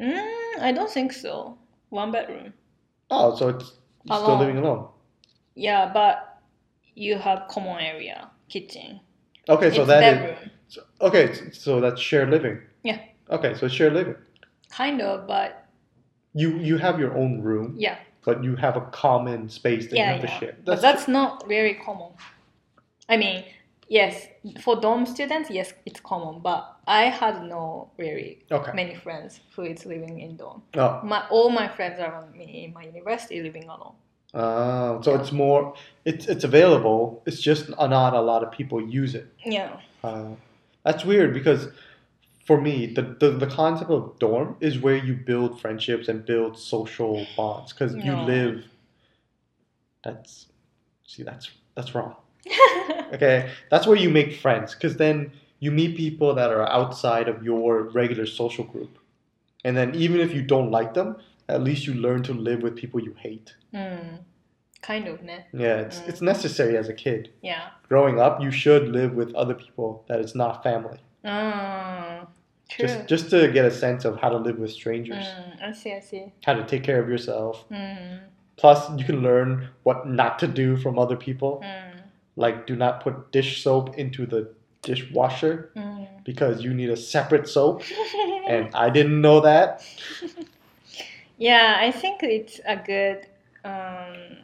[0.00, 1.58] Mm, I don't think so.
[1.90, 2.52] One bedroom.
[3.16, 3.72] Oh, so it's
[4.04, 4.88] you're still living alone.
[5.54, 6.38] Yeah, but
[6.94, 9.00] you have common area, kitchen.
[9.48, 10.50] Okay, so it's that is bedroom.
[10.68, 11.32] so- okay.
[11.52, 12.60] So that's shared living.
[12.82, 12.98] Yeah.
[13.30, 14.16] Okay, so it's shared living.
[14.70, 15.66] Kind of, but
[16.34, 19.98] You you have your own room, yeah, but you have a common space that you
[20.02, 20.38] yeah, have to yeah.
[20.40, 20.56] share.
[20.64, 22.12] but that's not very common.
[23.08, 23.44] I mean,
[23.94, 24.26] yes,
[24.60, 28.72] for dorm students, yes, it's common, but I had no really okay.
[28.74, 30.62] many friends who is living in dorm.
[30.74, 33.94] Oh, My all my friends around me in my university living alone.
[34.34, 35.74] oh, so it's more.
[36.04, 37.22] It's it's available.
[37.26, 39.26] It's just not a lot of people use it.
[39.44, 39.78] Yeah.
[40.02, 40.32] Uh,
[40.84, 41.68] that's weird because
[42.46, 46.58] for me, the, the, the concept of dorm is where you build friendships and build
[46.58, 48.64] social bonds because you live.
[50.04, 50.46] That's
[51.06, 52.14] see that's that's wrong.
[53.14, 55.30] Okay, that's where you make friends because then
[55.60, 58.98] you meet people that are outside of your regular social group,
[59.64, 61.16] and then even if you don't like them,
[61.48, 63.54] at least you learn to live with people you hate.
[63.72, 64.18] mm,
[64.82, 65.44] kind of, ne?
[65.52, 66.08] Yeah, it's Mm.
[66.08, 67.30] it's necessary as a kid.
[67.42, 67.68] Yeah.
[67.88, 70.98] Growing up, you should live with other people that is not family.
[71.24, 72.26] Mm,
[72.68, 72.86] true.
[72.88, 75.92] just just to get a sense of how to live with strangers, Mm, I see,
[75.94, 76.24] I see.
[76.46, 77.64] how to take care of yourself.
[77.70, 78.20] Mm,
[78.56, 81.60] Plus, you can learn what not to do from other people.
[81.64, 81.83] mm,
[82.36, 86.08] Like, do not put dish soap into the dishwasher mm.
[86.24, 87.82] because you need a separate soap,
[88.48, 89.84] and I didn't know that.
[91.38, 93.26] yeah, I think it's a good.
[93.64, 94.38] Um,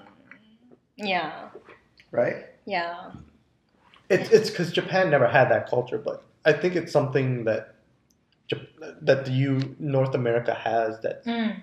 [0.96, 1.48] yeah,
[2.10, 2.46] Right?
[2.66, 3.10] yeah.
[4.08, 7.74] It's it's because Japan never had that culture, but I think it's something that
[9.02, 11.62] that the U North America has that Mm,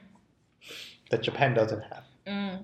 [1.10, 2.04] that Japan doesn't have.
[2.26, 2.64] mm.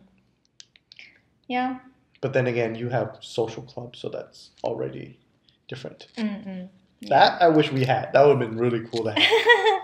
[1.48, 1.80] Yeah.
[2.24, 5.20] But then again, you have social clubs, so that's already
[5.68, 6.08] different.
[6.18, 6.70] Mm, mm.
[7.10, 8.14] That I wish we had.
[8.14, 9.22] That would have been really cool to have.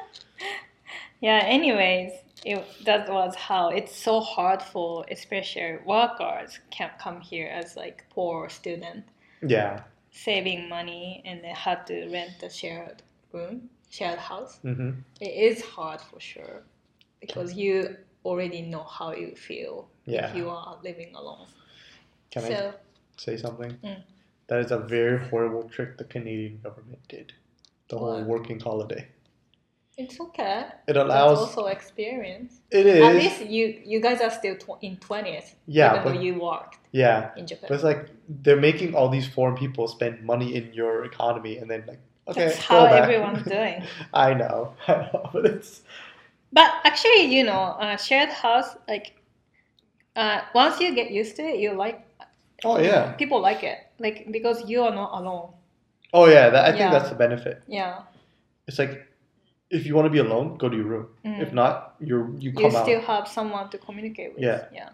[1.21, 2.13] yeah anyways
[2.45, 8.05] it, that was how it's so hard for especially workers can come here as like
[8.09, 9.03] poor student
[9.41, 9.81] Yeah.
[10.11, 15.61] saving money and they had to rent a shared room shared house hmm it is
[15.61, 16.63] hard for sure
[17.19, 20.29] because you already know how you feel Yeah.
[20.29, 21.47] if you are living alone
[22.31, 22.71] Can I
[23.17, 23.71] say something?
[23.83, 24.01] Mm.
[24.47, 27.33] That is a very horrible trick the Canadian government did.
[27.89, 29.07] The whole working holiday.
[29.97, 31.39] it's okay It that's allows.
[31.39, 33.01] also experience It is.
[33.07, 36.33] at least you you guys are still tw- in 20th Yeah, even but- though you
[36.39, 37.19] worked yeah.
[37.39, 38.01] in japan But it's like
[38.43, 42.45] they're making all these foreign people spend money in your economy, and then like, okay,
[42.45, 43.03] That's how back.
[43.03, 43.77] everyone's doing.
[44.13, 45.71] I know, I know, but it's
[46.57, 49.07] But actually, you know, uh, shared house, like,
[50.15, 51.97] uh, once you get used to it, you like.
[52.65, 55.51] Oh yeah, People like it, like because you are not alone.
[56.13, 56.49] oh yeah.
[56.49, 56.91] That, I think Yeah.
[56.91, 57.61] that's the benefit.
[57.67, 58.01] Yeah,
[58.67, 59.05] It's like
[59.69, 61.07] if you want to be alone, go to your room.
[61.25, 61.41] Mm.
[61.41, 62.85] If not, you're you you come out.
[62.85, 64.43] still have someone to communicate with.
[64.43, 64.65] Yeah.
[64.73, 64.89] yeah.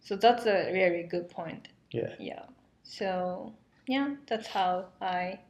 [0.00, 1.68] So that's a very good point.
[1.90, 2.14] Yeah.
[2.18, 2.44] Yeah.
[2.84, 3.52] So
[3.86, 5.40] yeah, that's how I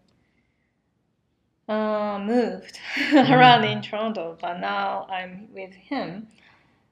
[1.69, 2.79] uh, moved
[3.15, 6.29] around in Toronto, but now I'm with him.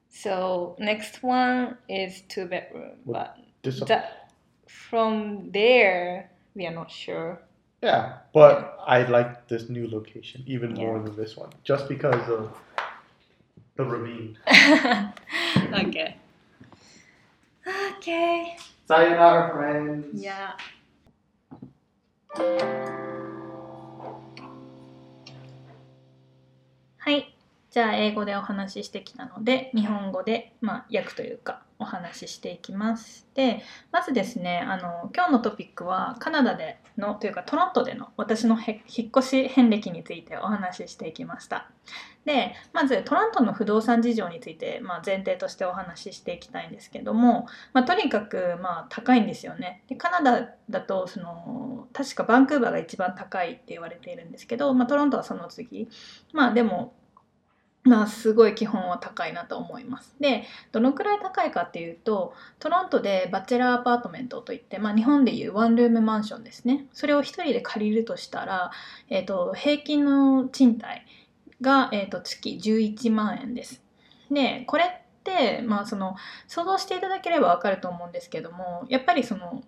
[0.09, 4.16] So next one is two bedroom, but Just that
[4.67, 7.41] from there we are not sure.
[7.81, 10.85] Yeah, but I like this new location even Yeah.
[10.85, 12.51] more than this one, just because of
[13.75, 14.37] the ravine.
[15.73, 16.15] okay.
[17.97, 18.57] Okay.
[18.87, 20.21] Sayonara, friends.
[20.23, 20.53] Yeah.
[27.07, 27.36] はい。
[27.69, 33.27] じゃあ英語でお話ししてきたので日本語で、まあ、訳というかお話ししていきます。
[33.35, 33.61] で
[33.91, 41.69] まずですねあの今日のトピックはカナダでのというかトロントでの私の引っ越し遍歴についてお話ししていきました。
[42.25, 49.83] でまずトロントの不動産事情について、まあ、前提としてお話ししていきたいんですけども、まあ、とにかくまあ高いんですよね。
[49.87, 55.87] でカナダだとその確かバンクーバーが一番高いって言われているんですけど、まあ、トロントはその次
[56.33, 56.93] まあでも
[57.83, 60.15] まあすごい基本は高いなと思います。
[60.19, 68.71] でどのくらい高いかっていうとトロントでバチェラーアパートメントといって、まあ、日本でいうワンルームマンションですねそれを1人で借りるとしたら、
[69.09, 71.01] えー、と平均の賃貸
[71.61, 73.81] が、えー、と月11万円です。
[74.29, 74.87] でこれっ
[75.23, 76.15] て、まあ、その
[76.47, 79.63] 想像していただければ分かると思うんですけどもやっぱりその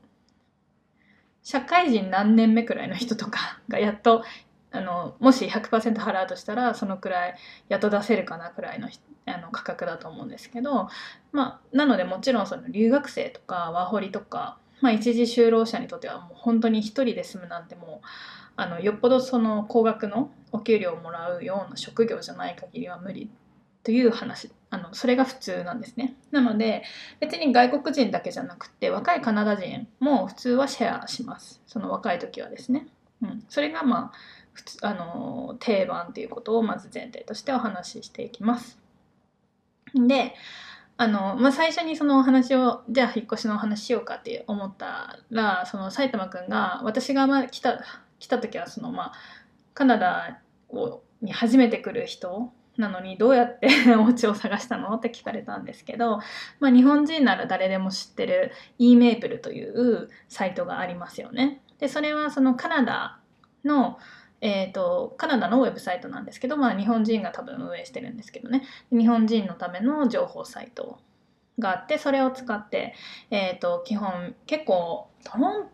[1.42, 4.24] 社会人何年目くらいの人とかがやっと
[4.72, 7.36] あのもし100%払うとしたらそのくらい
[7.70, 8.90] やっと出せるかなくらいの
[9.26, 10.90] あの価格だと思うんですけど、
[11.32, 18.08] まあ、なのでもちろんその留学生とかワーホリとか、まあ、一時就労者にとってはもう本当に一人で住むなんてもう
[18.56, 23.30] あのよっぽどその高額のお給料をもらうような職業じゃない限りは無理
[23.84, 26.16] という話あのそれが普通なんですね。
[26.32, 26.84] なので
[27.20, 31.62] 別に外国人だけじゃなくて若いカナダ人も普通はシェアします。
[31.66, 32.88] その若い時はですね、
[33.22, 34.18] うん、それがまあ
[34.82, 38.78] あの定番っていうことをまず前提としてお話ししていきます
[39.94, 40.34] で
[40.98, 47.84] あの、まあ、最初にそのお話をじゃあ引っ越しのお話しようかって思ったらその埼玉くんが私がまあ来た
[48.20, 49.14] 来た時はそのまあ
[49.74, 56.20] カナダをに初めて来る人なのにどうやって お家を探したのって聞かれたんですけど、
[56.60, 61.62] まあ、日本人なら誰でも知ってる e メープルというサイトがありますよね。
[61.78, 63.20] でそれはそのカナダ
[63.64, 64.00] の
[64.42, 71.00] えーと、カナダのウェブサイトなんですけど、まあ、日本人が多分運営してるんですけどね日本人のための情報サイト
[71.60, 72.94] があってそれを使って、
[73.32, 75.70] えーと基本結構トロン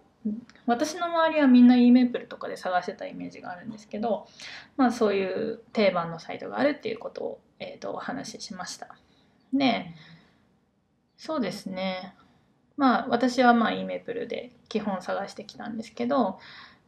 [0.66, 4.28] 私の周りはみんな e メープルとかで探してたイメージがあるんですけど、
[4.76, 8.96] まあ、そういう定番のサイトがあるっていうことを、えー、とお話ししました。
[9.54, 9.94] で
[11.18, 12.16] そうですね
[12.76, 16.40] まあ私はまあ e メープルで基本探してきたんですけど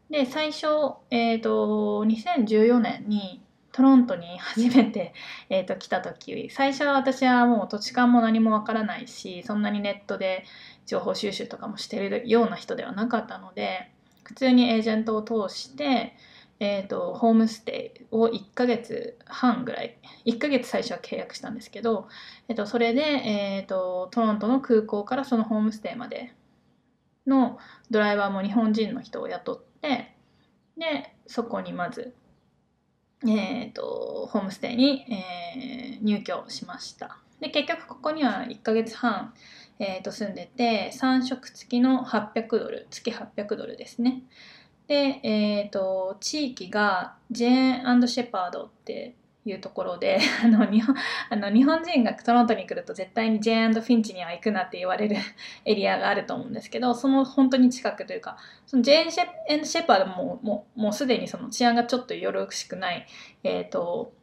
[0.09, 0.67] で最初、
[1.11, 3.41] えー、と2014年に
[3.77, 5.13] トロントに初めて、
[5.49, 10.45] えー、と来た時最初は私はもう土地勘も何もわからないしそんなにネットで
[10.87, 13.91] 情報収集とかもしてるような人ではなかったので
[14.23, 16.15] 普通にエージェントを通して、
[16.59, 22.07] えー、とホームステイを1ヶ月半ぐらい1ヶ月最初は契約したんですけど、
[22.47, 26.33] えー、とそれで、えー、とトロントの空港からそのホームステイまで
[27.27, 27.59] の
[27.91, 29.66] ドライバーも日本人の人を雇って
[30.77, 32.13] でそこにまず、
[33.23, 35.47] えー、とホームステイに、えー
[36.01, 37.17] 入居しました。
[37.39, 39.33] で結局ここには1ヶ月半、
[39.79, 44.23] えー、と住んでて3食付きの800ドル月800ドルですね。
[44.87, 49.15] で、えー、と地域がジェーンシェパードって
[49.49, 50.95] いうところで あの日本
[51.29, 55.15] あの日本人がトロントに来ると絶対にジェーンフィンチには行くなって言われる
[55.65, 63.05] エリアがあると思うんですけどその本当に近くというかそのジェーンシェパードももうもうすでにその治安がちょっとよろしくない、
[63.43, 64.13] えー、と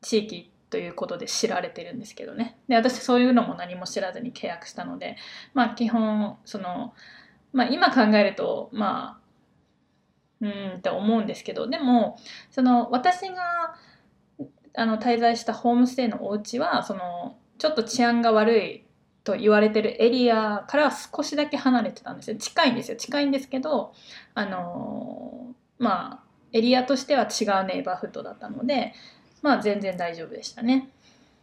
[0.00, 2.58] 地域ということで知られてるんですけどね。
[2.68, 5.16] で私そういうのも何も知らずに契約したので
[5.54, 6.94] まあ基本その、
[7.52, 9.28] まあ、今考えるとまあ
[10.40, 12.16] うんって思うんですけどでも
[12.50, 13.74] その私が
[14.78, 18.84] あの滞在したホームステイのお家はそのちょっと治安が悪い
[19.24, 22.36] と言われてるエリアから少しだけ離れてたんですよ。
[22.36, 22.96] 近いんですよ。
[22.96, 23.92] 近いんですけど
[24.34, 28.94] あのまあエリアとしては違うネイバーフッドだったので
[29.42, 30.90] まあ全然大丈夫でしたね。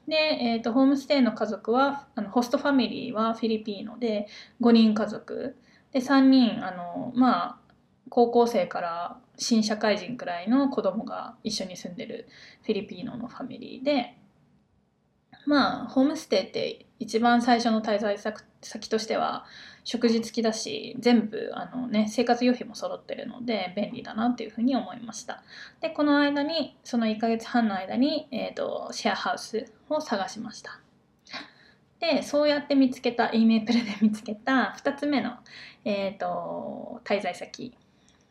[0.08, 4.28] で、えー、とホームステイの家族はあのホストファミリーはフィリピーノで
[4.62, 5.58] 5人家族。
[5.92, 7.65] で3人あのまあ
[8.10, 12.28] 高校生から新社会人くらいの子供が一緒に住んでる
[12.64, 14.18] フィリピーノのファミリーで
[15.46, 18.18] まあホームステイって一番最初の滞在
[18.62, 19.46] 先としては
[19.84, 25.44] 食事付きだし全部あの、ね、生活用品も揃ってるので便利だなっていうふうに思いました。
[25.82, 30.80] でこの間にその1ヶ月半の間に、えーと、シェアハウスを探しました。
[32.00, 35.38] でそうやって見つけた e メープルで見つけた2つ目の、
[35.86, 37.78] えーと、滞在先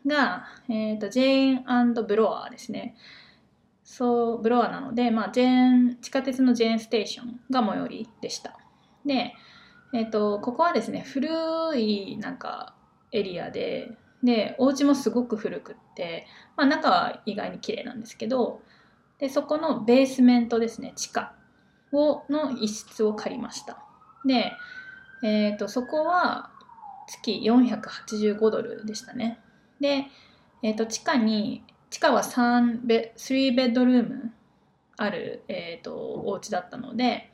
[0.05, 2.95] が、えーと、ジェーンブロワーですね。
[3.83, 8.57] そうブロワーなので、まあ、ジェーン地下鉄のジェーンステーションが最寄りでした。
[9.05, 9.33] で、
[9.93, 11.29] えー、とここはですね古
[11.77, 12.73] いなんか
[13.11, 13.91] エリアで
[14.23, 16.25] でお家もすごく古くって、
[16.57, 18.61] まあ、中は意外に綺麗なんですけど
[19.19, 21.33] でそこのベースメントですね地下
[21.93, 23.77] をの一室を借りました。
[24.25, 24.51] で、
[25.23, 26.49] えー、とそこは
[27.07, 29.39] 月485ドルでしたね。
[29.79, 30.05] で、
[30.61, 34.33] えー、と地下に地下は3ベ3ベッドルーム
[34.97, 37.29] ある、えー、とお家だったので、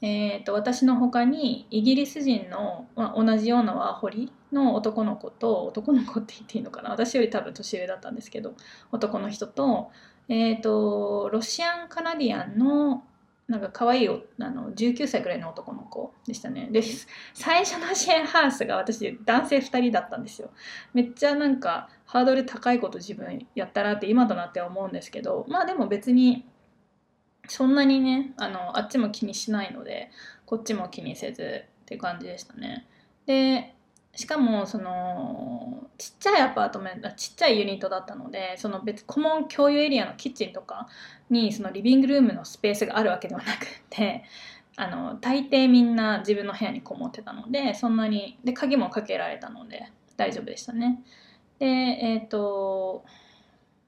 [0.00, 8.54] えー、と私の他にイギリス人の、まあ、同じようなワーホリの男の子と男の子って言っていいのかな私より多分年上だったんですけど
[8.92, 9.90] 男の人と,、
[10.28, 13.02] えー、とロシアンカナディアンの
[13.46, 14.12] なんか可愛いあ
[14.50, 16.68] の19歳ぐらいの男の子でしたね。
[16.70, 16.82] で、
[17.34, 20.50] 最初のシェアハウスが私男性2人だったんですよ。
[20.94, 26.46] めっちゃなんかハードル高いこと自分やったらって今となっては思うんですけど、まあでも別に
[27.48, 30.10] そんなにね、あの、あっちも気にしないので、
[30.46, 32.86] こっちも気にせずって感じでしたね。
[33.26, 33.73] で、
[34.16, 40.88] しかもそのちっちゃいアパートメントちっちゃいユニットだったのでその別顧問共有エリアのキッチンとか
[41.30, 44.24] にそのリビングルームのスペースがあるわけではなくて
[44.76, 51.02] あの大抵みんな自分の部屋にこもってたのでそんなにで鍵もかけられたので大丈夫でしたね。
[51.58, 53.04] でえっ、ー、と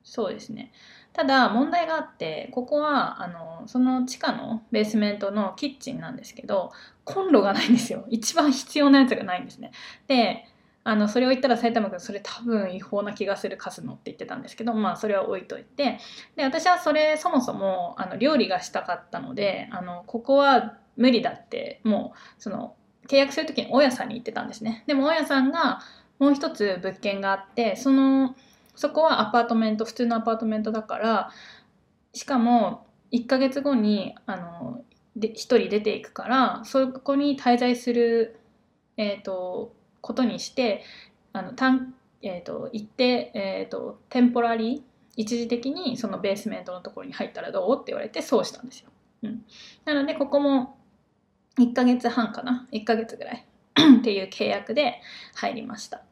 [0.03, 0.73] そうですね。
[1.17, 6.73] ただ問題があってここはあのその地下のベースメントのキッチンなんですけど
[7.05, 8.05] コンロがないんですよ。
[8.11, 9.73] 一番必要なやつがないんですね。
[10.09, 10.45] で
[10.85, 15.99] あのそれを言ったら埼玉君それ多分違法な気がする貸すのって言ってたんですけどまあそれは置いといて。
[16.37, 22.75] で私はそれそもそもあの料理がしたかったのであのここは無理だってもうその
[23.09, 24.85] 契約する時に大家さんに言ってたんですね。
[24.87, 25.81] でも大家さんが
[26.19, 28.37] もう一つ物件があってその
[28.77, 31.31] そこはアパートメント普通のアパートメントだから
[32.13, 34.85] しかも1ヶ月後にあの
[35.17, 38.39] で1人出ていくからそこに滞在する、
[38.97, 40.85] えーと、ことにして
[41.33, 44.81] あのたん、えーと、行って、えーと、テンポラリー
[45.17, 48.91] 一時的にそのベースメントのところに入ったらどうって言われてそうしたんですよ。
[49.23, 49.43] うん、
[49.87, 50.77] なのでここも
[51.59, 53.47] 1ヶ月半かな？1ヶ月ぐらい
[54.01, 55.01] っていう契約で
[55.35, 56.03] 入りました。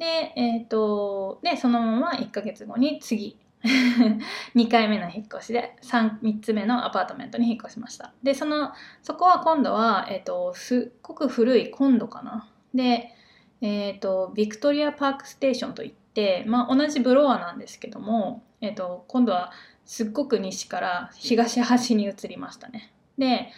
[0.00, 3.38] で、えっ、ー、と、で、そのまま1ヶ月後に次、
[4.56, 8.14] 2回目の引っ越しで 3, 3つ目のアパートメントに引っ越しました。
[8.22, 8.72] で、その、
[9.02, 12.48] そこは今度は、えっ、ー、と、すっごく古いコンドかな。
[12.74, 13.14] で、
[13.60, 19.52] えっ、ー、と、ビクトリアパークステーションといって、まあ、同じブロアなんですけども、えっ、と、今度は
[19.84, 22.90] すっごく西から東端に移りましたね。
[23.18, 23.50] で、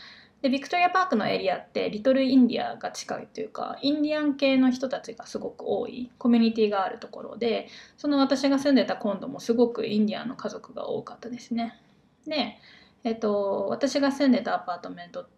[0.43, 11.81] でビクトリアパークのエリアってリトルインディアが近いというかインディアン系の人たちがすごく多いコミュニティがあるところでその私が住んでたコンドもすごくインディアンの家族が多かったですね。
[12.27, 12.59] で、
[13.05, 15.29] えっと、私が住んでたアパートメント、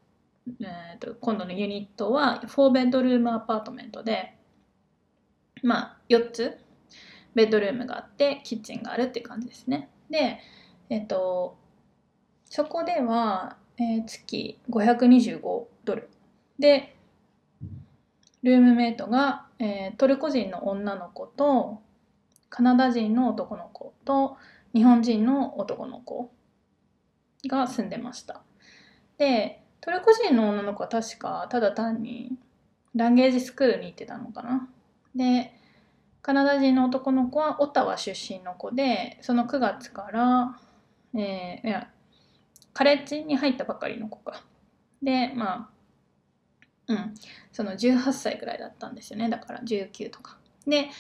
[0.61, 4.35] えっと、今度のユニットは4ベッドルームアパートメントで
[5.63, 6.59] まあ4つ
[7.35, 9.91] ベッドルームがあってキッチンがあるっていう感じですね。
[10.09, 10.39] で
[10.89, 11.59] えっと
[12.47, 16.09] そこではえー、月525ドル。
[16.59, 16.95] で
[18.43, 21.81] ルームメイトが、えー、トルコ人の女の子と
[22.51, 24.37] カナダ人の男の子と
[24.75, 26.31] 日本人の男の子
[27.49, 28.43] が住んでました。
[29.19, 32.37] でトルコ人の女の子は確かただ単に
[32.95, 34.69] ランゲージスクールに行ってたのかな。
[35.15, 35.53] で
[36.23, 40.59] カナダ人の男の子はオタワ出身の子でその9月から、
[41.15, 41.89] えー、いや
[42.75, 44.43] カレッジに入ったばかりの子か。
[45.03, 45.71] で、ま
[46.89, 47.15] あ、うん、
[47.53, 49.31] その18歳ぐらいだったんですよね。
[49.31, 50.37] だから19とか。
[50.67, 50.91] で、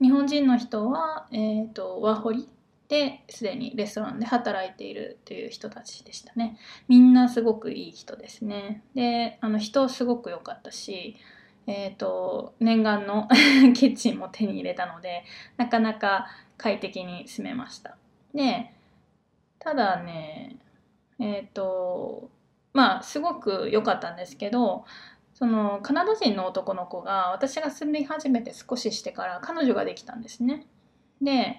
[0.00, 2.48] 日本人の人は、えっ、ー、と、ワーホリ
[2.88, 6.58] ですでにレストランで働いているという人たちでしたね。
[6.88, 8.82] みんなすごくいい人ですね。
[8.94, 11.16] で、あの人すごく良かったし、
[11.66, 13.28] えっ、ー、と、念願の
[13.74, 15.24] キッチンも手に入れたので、
[15.56, 16.26] なかなか
[16.58, 17.96] 快適に住めました。
[18.34, 18.72] で、
[19.58, 20.56] ただね、
[21.18, 22.30] えっ、ー、と
[22.72, 24.84] まあすごく良かったんですけど
[25.34, 30.66] そのカナダ人の男の子が私が住み始めて少ししてから彼女ができたんですね。
[31.20, 31.58] で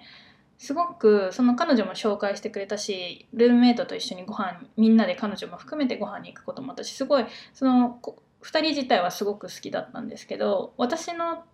[0.58, 8.00] すごくその彼女も紹介してくれたしルームメイトと一緒にご飯みんなで彼女も含めてご飯に行くことも私すごいその
[8.42, 11.44] 2人自体はすごく好きだったんですけど私の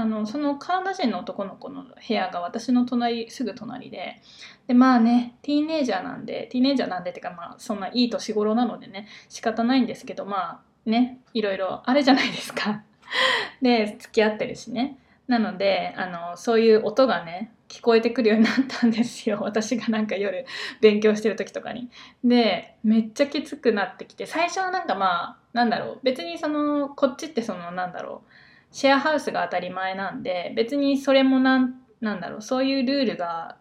[0.00, 4.22] あのそのカナダ人の男の子の部屋が私の隣すぐ隣で。
[4.66, 12.82] でまあねティーネイジャーなんでティーネイジャーなんでってかまあそんないい年頃なのでね仕方ないんですけどまあねいろいろあれじゃないですか。
[13.60, 14.96] で付き合ってるしね。
[15.28, 19.38] なのであのそういう音がね聞こえてくるようになったんですよ。
[19.44, 20.46] 私がなんか夜
[20.80, 21.90] 勉強してる時とかに。
[22.24, 26.00] でめっちゃきつくなってきて最初はなんかまあなんだろう。
[26.02, 28.49] 別にそのこっちってそのなんだろう。
[28.70, 33.56] シェアハウスが当たり前なんで別にそれもなんなんだろうそういうルールが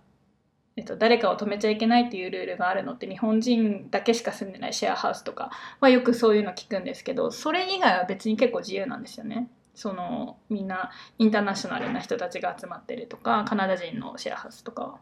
[0.80, 5.52] えっと、誰かを止めちゃいけないっていうルールがあるのって日本人だけしか住んでないシェアハウスとか
[5.82, 9.50] はよくそういうの聞くんですけどそれ以外は別に結構自由なんですよね。
[9.76, 15.00] そのみんなインターナショナルな人たちが集まってるとかカナダ人のシェアハウスとかは。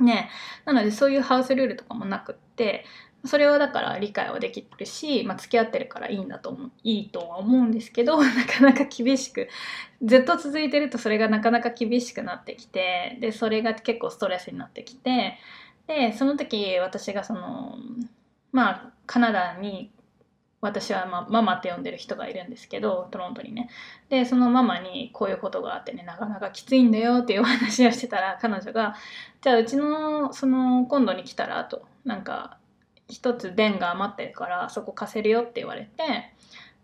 [0.00, 0.30] ね
[0.64, 2.84] なのでそういうハウスルールとかもなくって
[3.24, 9.48] それはだから理解はできるし、まあ、付き合ってるからいいんだと思ういいとは思うんですけど なかなか厳しく
[10.02, 15.38] ずっと続いてるとそれがなかなか厳しくなってきてでそれが結構ストレスになってきて
[15.86, 17.76] でその時私がその
[18.52, 19.90] まあカナダに
[20.60, 23.68] 私は、まあ、ママって呼んでる人がいるんですけどトロントにね。
[24.08, 28.96] でそのママにこういうことがあってねなかなかきついんだよっていうお話をしてたら彼女が
[29.40, 32.58] 「じゃあうちのその今度に来たら」となんか
[33.08, 36.32] 一つ弁が余ってるからそこ貸せるよって言われて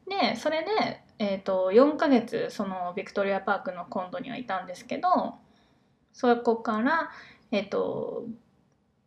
[0.09, 5.35] でそれで、えーと、4ヶ月そのビクトリアパークのコンドにはいたんですけど
[6.13, 7.11] そこから
[7.51, 8.25] え、ー、と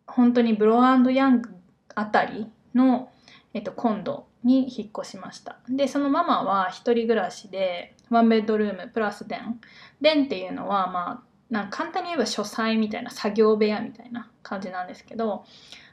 [0.07, 1.49] 本当にブローヤング
[1.95, 3.09] あたりの、
[3.53, 5.57] えーと、コンドに引っ越しました。
[5.67, 9.59] でそのママは一人暮らしでワンベッドルームプラス電。
[9.99, 15.45] 電っていうのはまあ簡単に言えば書斎みたいな作業部屋みたいな感じなんですけど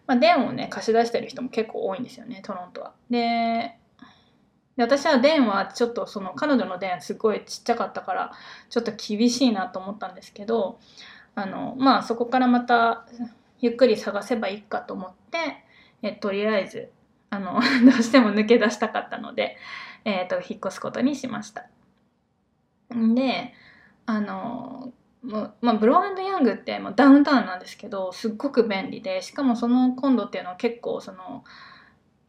[0.06, 2.92] まあ、電をね貸し出してる人も結構多いんですよねトロントは。
[3.10, 3.76] で
[4.76, 8.32] 私は電はちょっとその彼女の電すごいちっちゃかったから
[8.70, 10.80] ちょっと厳しいなと思ったんですけど
[11.36, 13.06] あのまあそこからまた
[13.60, 15.64] ゆっくり探せばいいかと思って
[16.02, 16.90] えとりあえず
[17.30, 19.56] あの どうしても抜け出したかったので、
[20.04, 21.66] えーと引っ越すことにしました。
[22.90, 23.54] で
[24.06, 24.92] あの
[25.24, 31.44] まあ、ブローヤングってまあダウンタウンなんですけどすっごく便利でしかもそのコンドっていうのは結構その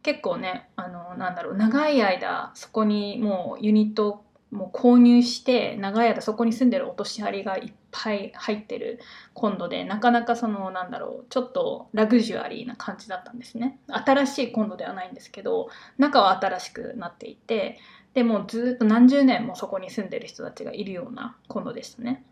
[0.01, 8.99] 結構ねあのなんだろう長い間そこにもうユニットもう購入して長い間そこに住んでるお年寄りがいっぱい入ってる
[9.33, 13.79] コンドでなかなかそのなんだろうちょっとラグジュアリーな感じだったんですね。
[13.87, 17.79] 新しいコンドではないんですけど中は新しくなっていて
[18.13, 22.23] でもずっと何十年もそこに住んでる人たちがいるようなコンドでしたね。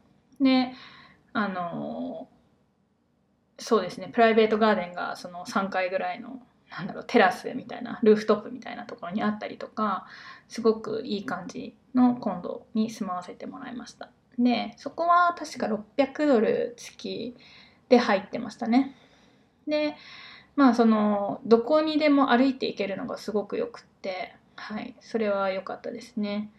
[0.44, 0.74] で
[1.34, 2.28] あの
[3.58, 10.08] そうですねプライベートガーデンがその3階ぐらいのなんだろうテラスみたいなルーフトップみたいなところにあったりとか
[10.48, 14.10] すごくいい感じのコンドに住まわせてもらいました。
[14.40, 17.36] でそこは確か600ドル月
[17.90, 18.96] で入ってましたね。
[19.68, 19.96] で
[20.56, 26.50] まあそのどこにでも歩いていけるのがすごくよくってはいそれは良かったですね。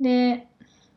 [0.00, 0.46] で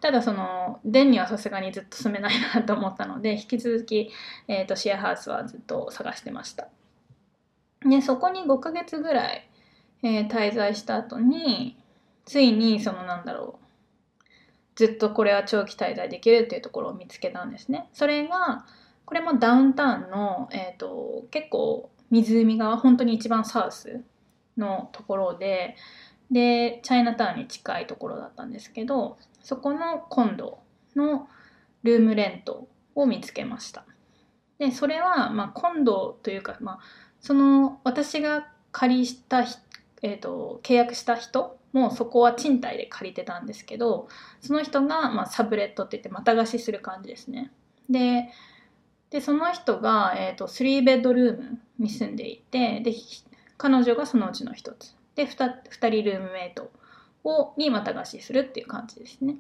[0.04, 4.12] ただその電にはさすがにずっと住めないなと思ったので 引き続き、
[4.50, 6.68] えーと、シェアハウスはずっと探してました。
[7.86, 9.50] でそこに5ヶ月ぐらい、
[10.04, 11.78] えー、滞在した後に
[12.26, 14.26] ついにそのなんだろう
[14.76, 17.88] ずっとこれは長期滞在できるっていうところを見つけたんですね。
[17.94, 18.66] それが
[19.06, 24.04] これもダウンタウンの、えーと結構湖側本当に一番サウス
[24.58, 25.78] のところで
[26.32, 30.60] でチャイナタウンに近いところだったんですけどそこのコンド
[30.96, 31.28] の
[31.84, 33.86] ルームレントを見つけました。
[34.60, 36.80] でそれは、まあ、コンドというか、まあ、
[37.20, 39.46] その私が借りした、
[40.02, 44.08] えーと、契約した人もそこは賃貸で借りてたんですけど
[44.42, 47.52] その人が、まあ、サブレットって言ってまた貸しする感じですね。
[47.90, 48.30] で
[49.10, 52.94] でその人が、えーと、3ベッドルームに住んでいてで
[53.58, 54.96] 彼女がそのうちの一つ。
[55.16, 56.72] で 2, 2人ルームメイト
[57.24, 59.38] をにまた貸しするっていう感じですね。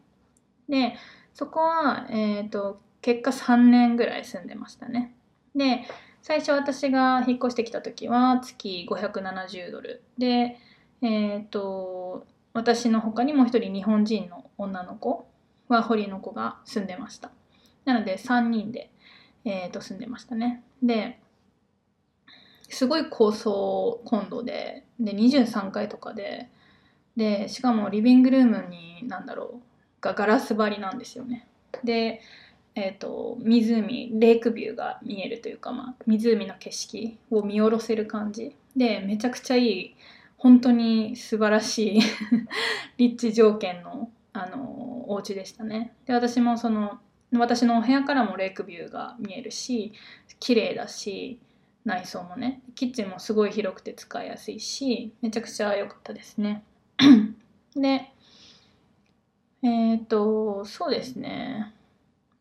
[0.69, 0.95] で
[1.33, 5.15] そこは、えーと、結果3年ぐらい住んでましたね。
[5.55, 5.83] で
[6.21, 10.57] 最初私が引っ越してきた時は月570ドルで、
[11.01, 15.27] えーと、私の他にもう一人日本人の女の子
[15.67, 17.31] は堀の子が住んでました。
[17.83, 18.89] なので3人で、
[19.43, 20.63] えーと住んでましたね。
[20.81, 21.19] で
[22.69, 26.49] すごい高層コンドでで23階とかで。
[27.15, 30.01] でしかもリビングルームに何だろう。
[30.01, 31.47] がガラス張りなんですよね。
[31.83, 32.21] で
[32.75, 38.55] えーと、湖レイクビューが見えるというか、まあ、湖の景色を見下ろせる感じ。
[38.75, 39.95] でめちゃくちゃいい
[40.37, 42.01] 本当に素晴らしい
[42.97, 45.93] 立地条件のあのお家でしたね。
[46.05, 46.99] で私もその
[47.33, 49.93] 私のお部屋からもレイクビューが見えるし
[50.39, 51.39] 綺麗だし
[51.85, 56.63] 内装もねキッチンもすごい広くて使いやすいしめちゃくちゃ良かったですね。
[57.75, 58.11] で
[59.61, 61.73] えっ、ー、とそうですね。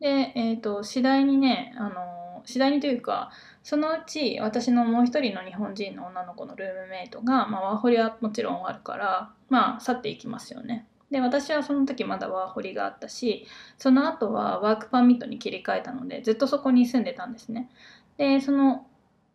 [0.01, 3.30] でえっ、ー、と次第にねあの次第にというか
[3.62, 10.86] そのうち私のもう一人の日本人の女の子のルームメイトが、まあ、ワーホリはもちろんあるからまあ去っていきますよね。
[11.11, 17.70] で私はその時まだワーホリがあったしその後はワークパーミットに切り替えたのでずっとそこに住んでたんですね。
[18.16, 18.86] でその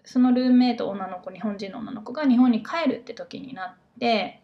[0.07, 4.41] そのルームメイト女の子日本人の女の子が日本に帰るって時になって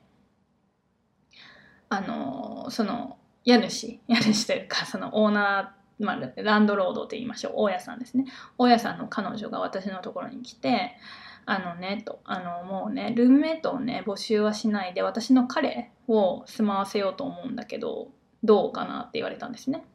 [1.87, 8.25] あのその家主 家主というかそのオーナー、まあ、ランドロードと言いましょう大家さんですね
[8.57, 10.97] 大家さんの彼女が私のところに来て
[11.45, 18.09] あのねとあのもうねルームメイトをね募集はしないで私の彼を住まわせようと思うんだけど
[18.43, 19.85] どうかなって言われたんですね。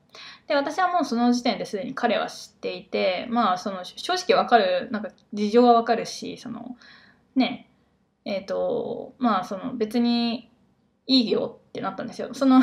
[0.46, 6.76] で私はもうその時点ですでに彼は知っていてまあその正直わかるなんか事情はわかるしその
[7.36, 7.68] ね
[8.24, 10.50] えっ、ー、とまあその別に
[11.06, 12.60] いいよってなったんですよその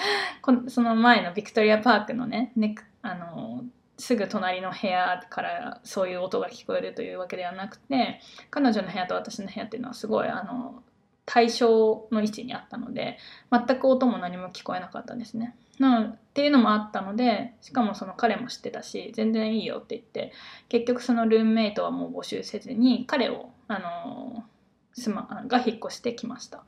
[0.68, 3.64] その前のビクトリアパークのねねあの
[3.98, 8.20] すぐ隣の部屋からそういう音が聞こえるというわけではなくて
[8.50, 10.82] 彼女の部屋と私の部屋っていうのはすごいあの
[11.26, 13.18] 対象の位置にあったので
[13.50, 15.56] 全く音も何も聞こえなかったんですね。
[15.78, 20.32] なっていうのもあったのでしかもその彼も知ってたし全然いいよって言って
[20.68, 24.44] 結局そのルームメイトはもう募集せずに彼をあの
[24.92, 26.62] すまが引っ越してきました。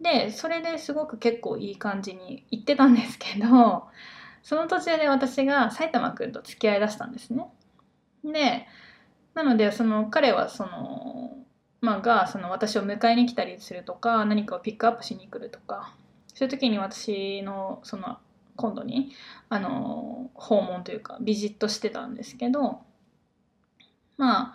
[0.00, 3.84] でそれですごく結構いい感じに行ってたんですけど
[4.42, 7.46] その途中で私が埼玉くんと付き合いだしたんですね。
[8.24, 8.66] で
[9.34, 11.36] なのでその彼はその
[11.80, 15.94] まあがその私を迎えに来たりするとか何かをピックアップしに来るとか
[16.34, 18.18] そういう時に私のその
[18.56, 19.12] 今度に
[19.48, 22.80] あの訪問というかビジットしてたんですけど
[24.16, 24.54] ま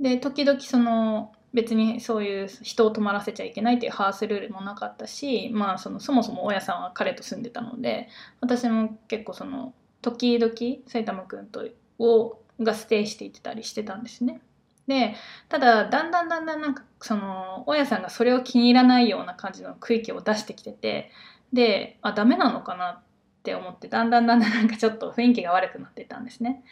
[0.00, 8.08] で時々その別にそういう人を泊まらせちゃいけないっていうハウスルールもなかったし、まあ、そのそもそも大家さんは彼と住んでたので
[8.40, 9.72] 私も結構その
[10.02, 10.52] 時々
[10.86, 11.66] 埼玉くんと
[11.98, 14.40] をがステイしていってたりしてたんですね。
[14.88, 15.14] で
[15.48, 21.12] ただだんだんだんだんなんかその大家さんがそれを気に入らないような感じの区域を出してきてて
[21.52, 23.00] であダメなのかなっ
[23.44, 26.64] て思ってだんだんだんだんなんかちょっと雰囲気が悪くなってたんですね。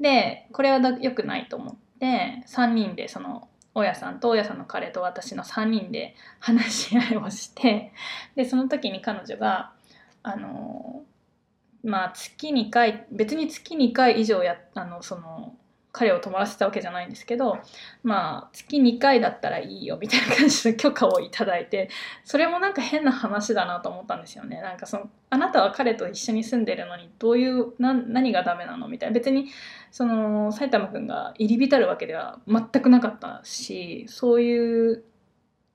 [0.00, 7.92] でこれは良くないと思って3人でその大家さんと大家さんの彼と私の3人で話し合いをして
[8.36, 9.72] でその時に彼女が
[10.22, 11.02] あの
[11.82, 15.54] まあ月2回別に月2回以上やあのその
[15.96, 17.58] 彼を泊まらせたわけじゃないんですけど
[18.02, 21.88] まあ月2回だったらいいよみたいな感じの許可をいただいて
[22.24, 24.60] それもなんか変な話だなと思ったんですよね。
[24.60, 28.88] なんかそのあなたは彼と一緒に住んでるのにどういうな何がダメなの？
[28.88, 29.14] みたいな。
[29.14, 29.46] 別に
[29.92, 35.04] その埼玉くんが入り浸るわけでは全くなかったしそういう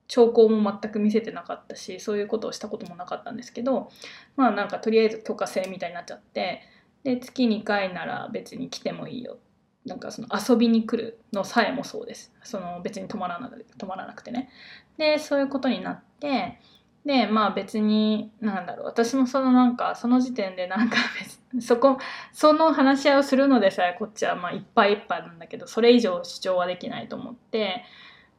[0.09, 3.89] 兆候も全く見せてなかったしそういうことをしたこともなかったんですけど
[4.35, 6.61] まあなんかとりあえず許可制みたいになっちゃって
[7.03, 9.33] で月2回なら別に来てもいいよ。
[9.33, 9.48] って
[9.89, 12.31] なんかその遊びに来るのさえもそうです。
[12.43, 14.49] その別に泊まらな泊まらなくてね。
[14.97, 16.59] でそういうことになって
[17.05, 18.85] でまあ別になんだろう。
[18.85, 20.97] 私もそのなんかその時点でなんか
[21.59, 21.97] そこ
[22.31, 27.83] その話し合いをするのでさえこっちはまあいっぱいいっぱいなんだけどそれ以上主張はできないと思って。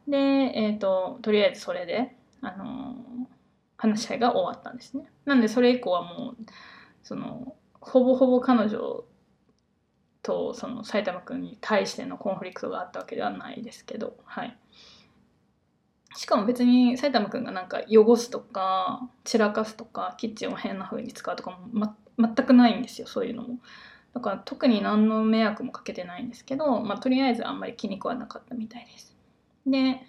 [0.07, 2.97] でえっ、ー、ととりあえずそれであのー、
[3.77, 5.05] 話し合いが終わったんですね。
[5.25, 6.37] なんでそれ以降はもう
[7.03, 9.03] そのほぼほぼ彼女
[10.23, 14.57] とその埼玉君に対してのコンフリクトがあったわけではないですけどはい。
[16.15, 23.59] しかも別に埼玉君がなんか汚すとか散らかすとかキッチンを変な風に使うとかも、ま、全くないんですよそういうのも。
[24.13, 29.15] だから特に何の迷惑もかけてないんですけど、まあ、とりあえずあんまり気に食わなかったみたいです。
[29.65, 30.01] で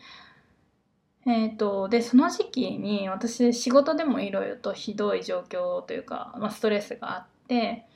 [1.25, 7.87] えーと、でその時期に私仕事でもいろいろとひどい状況というか、まあ、ストレスがあって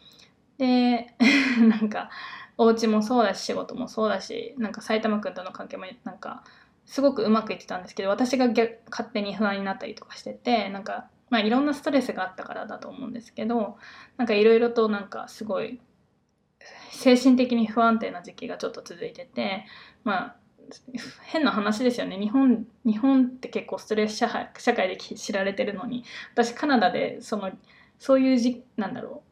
[0.59, 1.15] で
[1.69, 2.11] なんか
[2.59, 6.45] お家もそうだし仕事もそうだしなんか埼玉くんとの関係もなんか
[6.87, 13.77] すごくうまくいってたんですけど私が勝手に不安になったりとかしててなんかまあいろんなストレスがあったからだと思うんですけど
[14.17, 15.81] なんかいろいろとなんかすごい
[16.91, 19.67] 精神的に不安定な時期がちょっと続いてて
[20.05, 20.37] まあ
[21.25, 22.19] 変な話ですよね。
[22.19, 24.29] 日本日本って結構ストレス社
[24.59, 27.53] 社会で知られてるのに私カナダでその
[27.99, 29.23] そういうじなんだろ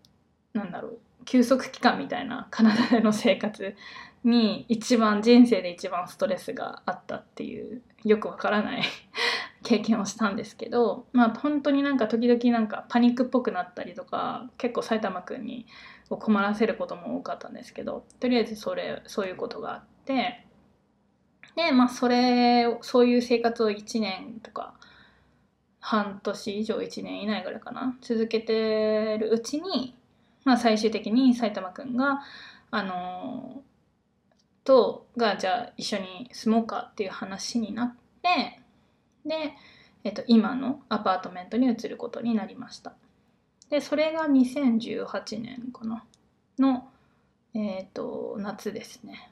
[0.55, 3.75] うなんだろう休息期間みたいなカナダでの生活
[4.25, 8.83] に一番人生で一番ストレスがあったっていうよくわからない
[9.63, 15.67] 経験をしたんですけどまあ本当になんか時々なんかパニックっぽくなったりとか結構埼玉くんに
[16.09, 20.45] 困らせることも多かったんですけどとりあえずそれそういうことがあって
[21.57, 24.75] でまあそれそういう生活を1年とか
[25.81, 29.95] 半年以上1年以内ぐらいかな続けてるうちに
[30.45, 32.23] まあ、最終的に埼玉くんが、
[32.71, 38.61] あのー、とがじゃあ一緒に住もうかっていう話になって
[39.27, 39.55] で、
[40.05, 42.95] えっと、今のアパートメントに移ることになりました。
[43.71, 46.05] でそれが2018年かな。
[46.59, 46.89] の、
[47.55, 49.31] えっと夏ですね。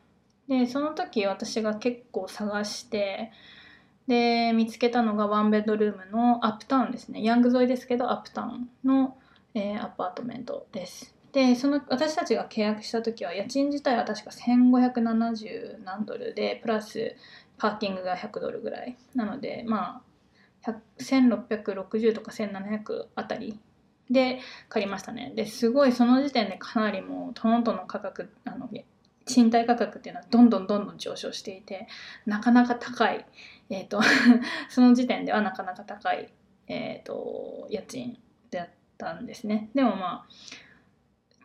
[0.48, 3.32] でその時私が結構探して
[4.08, 7.22] で見つけたのがワンベッドルームのアップタウンですね。
[7.22, 9.16] ヤング沿いですけどアップタウンの、
[9.54, 11.14] えーアパートメントです。
[11.32, 17.16] でその私たちが契約した時は家賃自体は確か1570何ドルでプラス
[17.56, 23.58] パーキングが100ドルぐらいなのでまあ1660とか1700あたり
[24.10, 25.32] で借りましたね。
[25.34, 28.68] ですごいその時点でかなりもうトロントの価格あの
[29.24, 31.86] 賃貸価格っていうのはどんどんどんどん上昇していて
[32.26, 33.24] なかなか高い、
[33.70, 34.00] えーと
[34.68, 36.28] その時点ではなかなか高い、
[36.68, 38.18] えー、と家賃
[39.10, 39.70] ったんですね。
[39.74, 40.28] でもまあ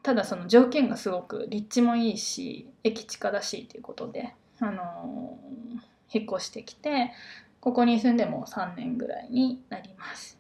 [0.03, 7.11] ただその条件がすごく立地もいいし駅近だしということで、あのー引っ越してきて
[7.59, 10.39] ここに住んでも3年ぐらいになります。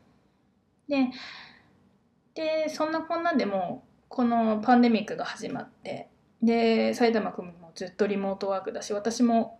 [0.87, 1.09] で
[2.33, 6.07] でそんなこんなでもうこのパンデミックが始まって
[6.41, 9.59] で埼玉君もずっとリモートワークだし私も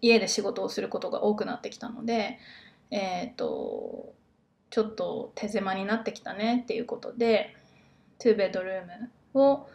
[0.00, 2.38] 家で仕事をすることが多くなってきたので
[2.90, 4.14] えっ、と
[4.70, 7.54] ちょっと手狭になってきたねっていうことで
[8.20, 8.82] 2ベッドルー
[9.34, 9.68] ムを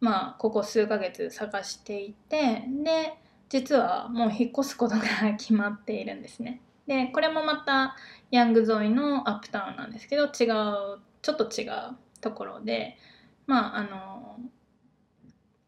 [0.00, 3.14] まあここ数ヶ月探していてで
[3.48, 5.02] 実はもう引っ越すことが
[5.38, 6.60] 決まっているんですね。
[6.86, 7.96] でこれもまた
[8.30, 10.98] ヤング沿いのアップタウンなんですけど違うちょ
[11.32, 12.96] っと違うところで
[13.46, 14.38] まああの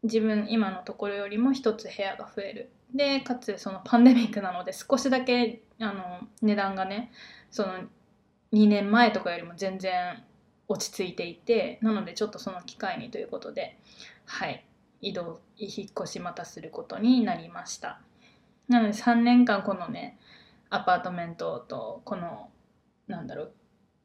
[0.03, 7.11] 自分今のところよりも一つ部屋が増えるでかつそのパンデミックなので少しだけあの値段がね
[7.51, 7.73] その
[8.53, 10.23] 2年前とかよりも全然
[10.67, 13.77] 落ち着いていてなのでちょっとその機会にということで
[14.25, 14.65] はい。
[15.01, 18.01] 移動引っ越しまたすることになりました。
[18.67, 20.17] なので3年間このね
[20.69, 22.49] アパートメントとこの
[23.07, 23.53] なんだろう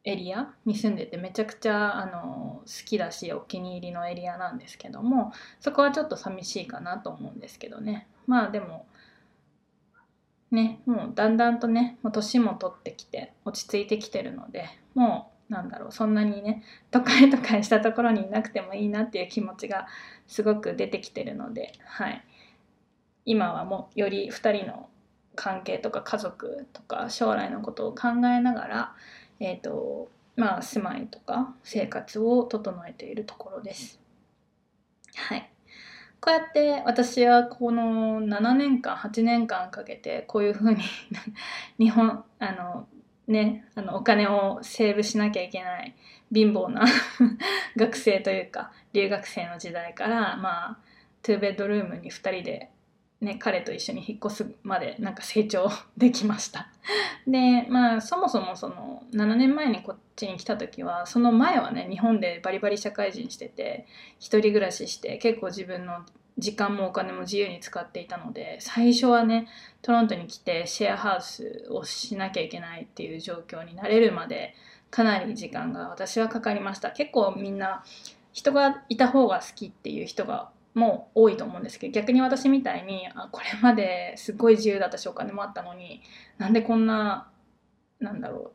[0.05, 8.07] エリアに住んでてめちゃくちゃあの好きだしお気に入りのエリアなんですけどもそこはちょっと寂しいかなと思うんですけどね。
[8.27, 8.87] まあでも
[10.51, 19.87] ねもうだんだんとねもう年も取ってきて落ち着いてきてるのでもうなんだろうそんなにね都会都会したところにいなくてもいいなっていう気持ちが
[20.27, 22.25] すごく出てきてるので、はい、
[23.25, 24.89] 今はもうより2人の
[25.35, 28.95] 関係とか家族とか将来のことを考えながら、
[29.41, 34.01] えーとまあ、住まいとか生活を整えているところです。
[35.15, 35.54] はい
[36.25, 40.83] こうやって私はこの7年間8年間かけてこういうふうに
[41.79, 42.89] 日本あの
[43.29, 45.95] ねあのお金をセーブしなきゃいけない
[46.33, 46.83] 貧乏な
[47.77, 50.79] 学生というか留学生の時代からまあ
[51.25, 52.71] 2ベッドルームに2人で、
[53.25, 56.69] ね、彼と一緒に引っ越すまでなんか成長できました。
[57.27, 63.87] でまあそもそもその7年前にこっちに来た時はその前はね日本でバリバリ社会人してて
[64.19, 66.05] 一人暮らしして結構自分の
[66.37, 69.49] 時間もお金も自由に使っていたので最初はね
[69.83, 74.55] トロントに来てシェアハウスをしなきゃいけないっていう状況になれるまで
[74.91, 76.91] かなり時間が私はかかりました。
[76.91, 77.85] 結構みんな
[78.33, 86.03] 人がいた方が好きっていう人がも多いと思うんですけど逆に私みたいにあこれまですごい自由だったしお金もあったのに
[86.37, 87.29] なんでこんな
[88.01, 88.53] なんだろう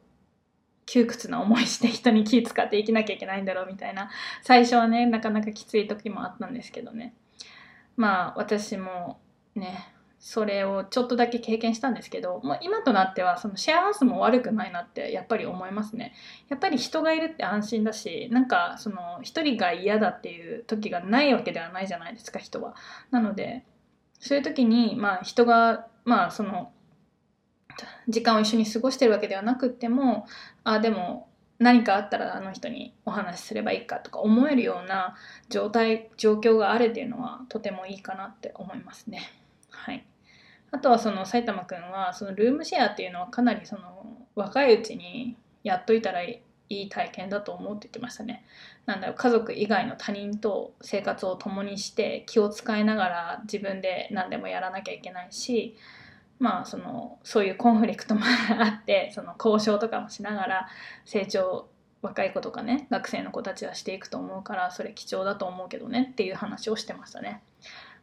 [0.86, 4.10] 窮屈な思いして人に気使って生きなきゃいけないんだろうみたいな。
[4.42, 7.14] 最初はねなかなかきつい時もあったんですけどね。
[7.96, 9.20] まあ私も
[9.56, 16.14] ねそれをちょっとだけ経験したんですけど、まあ、今となってはそのシェアハウスも悪くないなってやっぱり思いますね。
[16.50, 22.76] やっぱり人がいるって安心だしなんかその一人が嫌だっていう時がないわけではないじゃないですか人は。
[23.12, 23.64] なので
[24.20, 26.72] そういう時にまあ人がまあその
[28.10, 30.28] 時間を一緒に過ごしてるわけではなくっても
[30.66, 35.16] あでも何かあったらあの人にお話しすればいいかとか思えるような
[35.50, 39.22] 状態状況があるっていうのはとてもいいかなって思いますね。
[39.70, 40.06] はい、
[40.72, 48.46] あとはその埼玉くんはそのルームシェアっていうのはかなりその若いうちにやっといたらいい体験だと思うって言ってましたね。
[48.86, 55.76] なんだろう家族以外の他人と生活を共にして気を使いながら自分で何でもやらなきゃいけないし
[56.40, 60.70] まあそのそういうコンフリクトもあって その交渉とかもしながら
[61.06, 61.68] 成長
[62.02, 67.42] 若い子とかね学生の子たちはしていくと思うからそれ貴重だと思うけどねっていう話をしてましたね。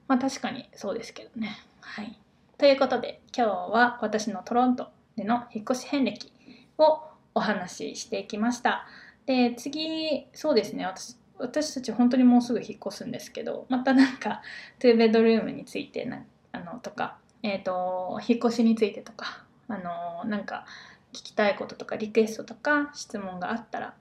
[0.08, 1.56] まあ確かにそうですけどね。
[1.80, 2.16] はい。
[2.58, 6.32] ということで今日は私のトロントでの引っ越し遍歴
[6.78, 7.02] を
[7.34, 8.86] お話ししていきました。
[9.26, 14.40] で次そうですね私私たち本当にもうすぐ引っ越すんですけどまたなんか
[14.80, 20.64] 2ベッドルームについてなあのとか、えーと、引っ越しについてとかあのなんか
[21.12, 23.94] 聞きたいこととかリクエストとか質問があったら、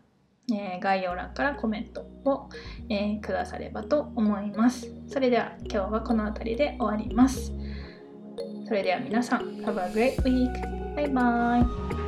[0.49, 2.49] えー、概要欄からコメントを、
[2.89, 4.89] えー、くださればと思います。
[5.07, 7.51] それでは今日はこの辺りで終わります。
[8.67, 10.95] それでは皆さん、Have a great week!
[10.95, 12.04] バイバイ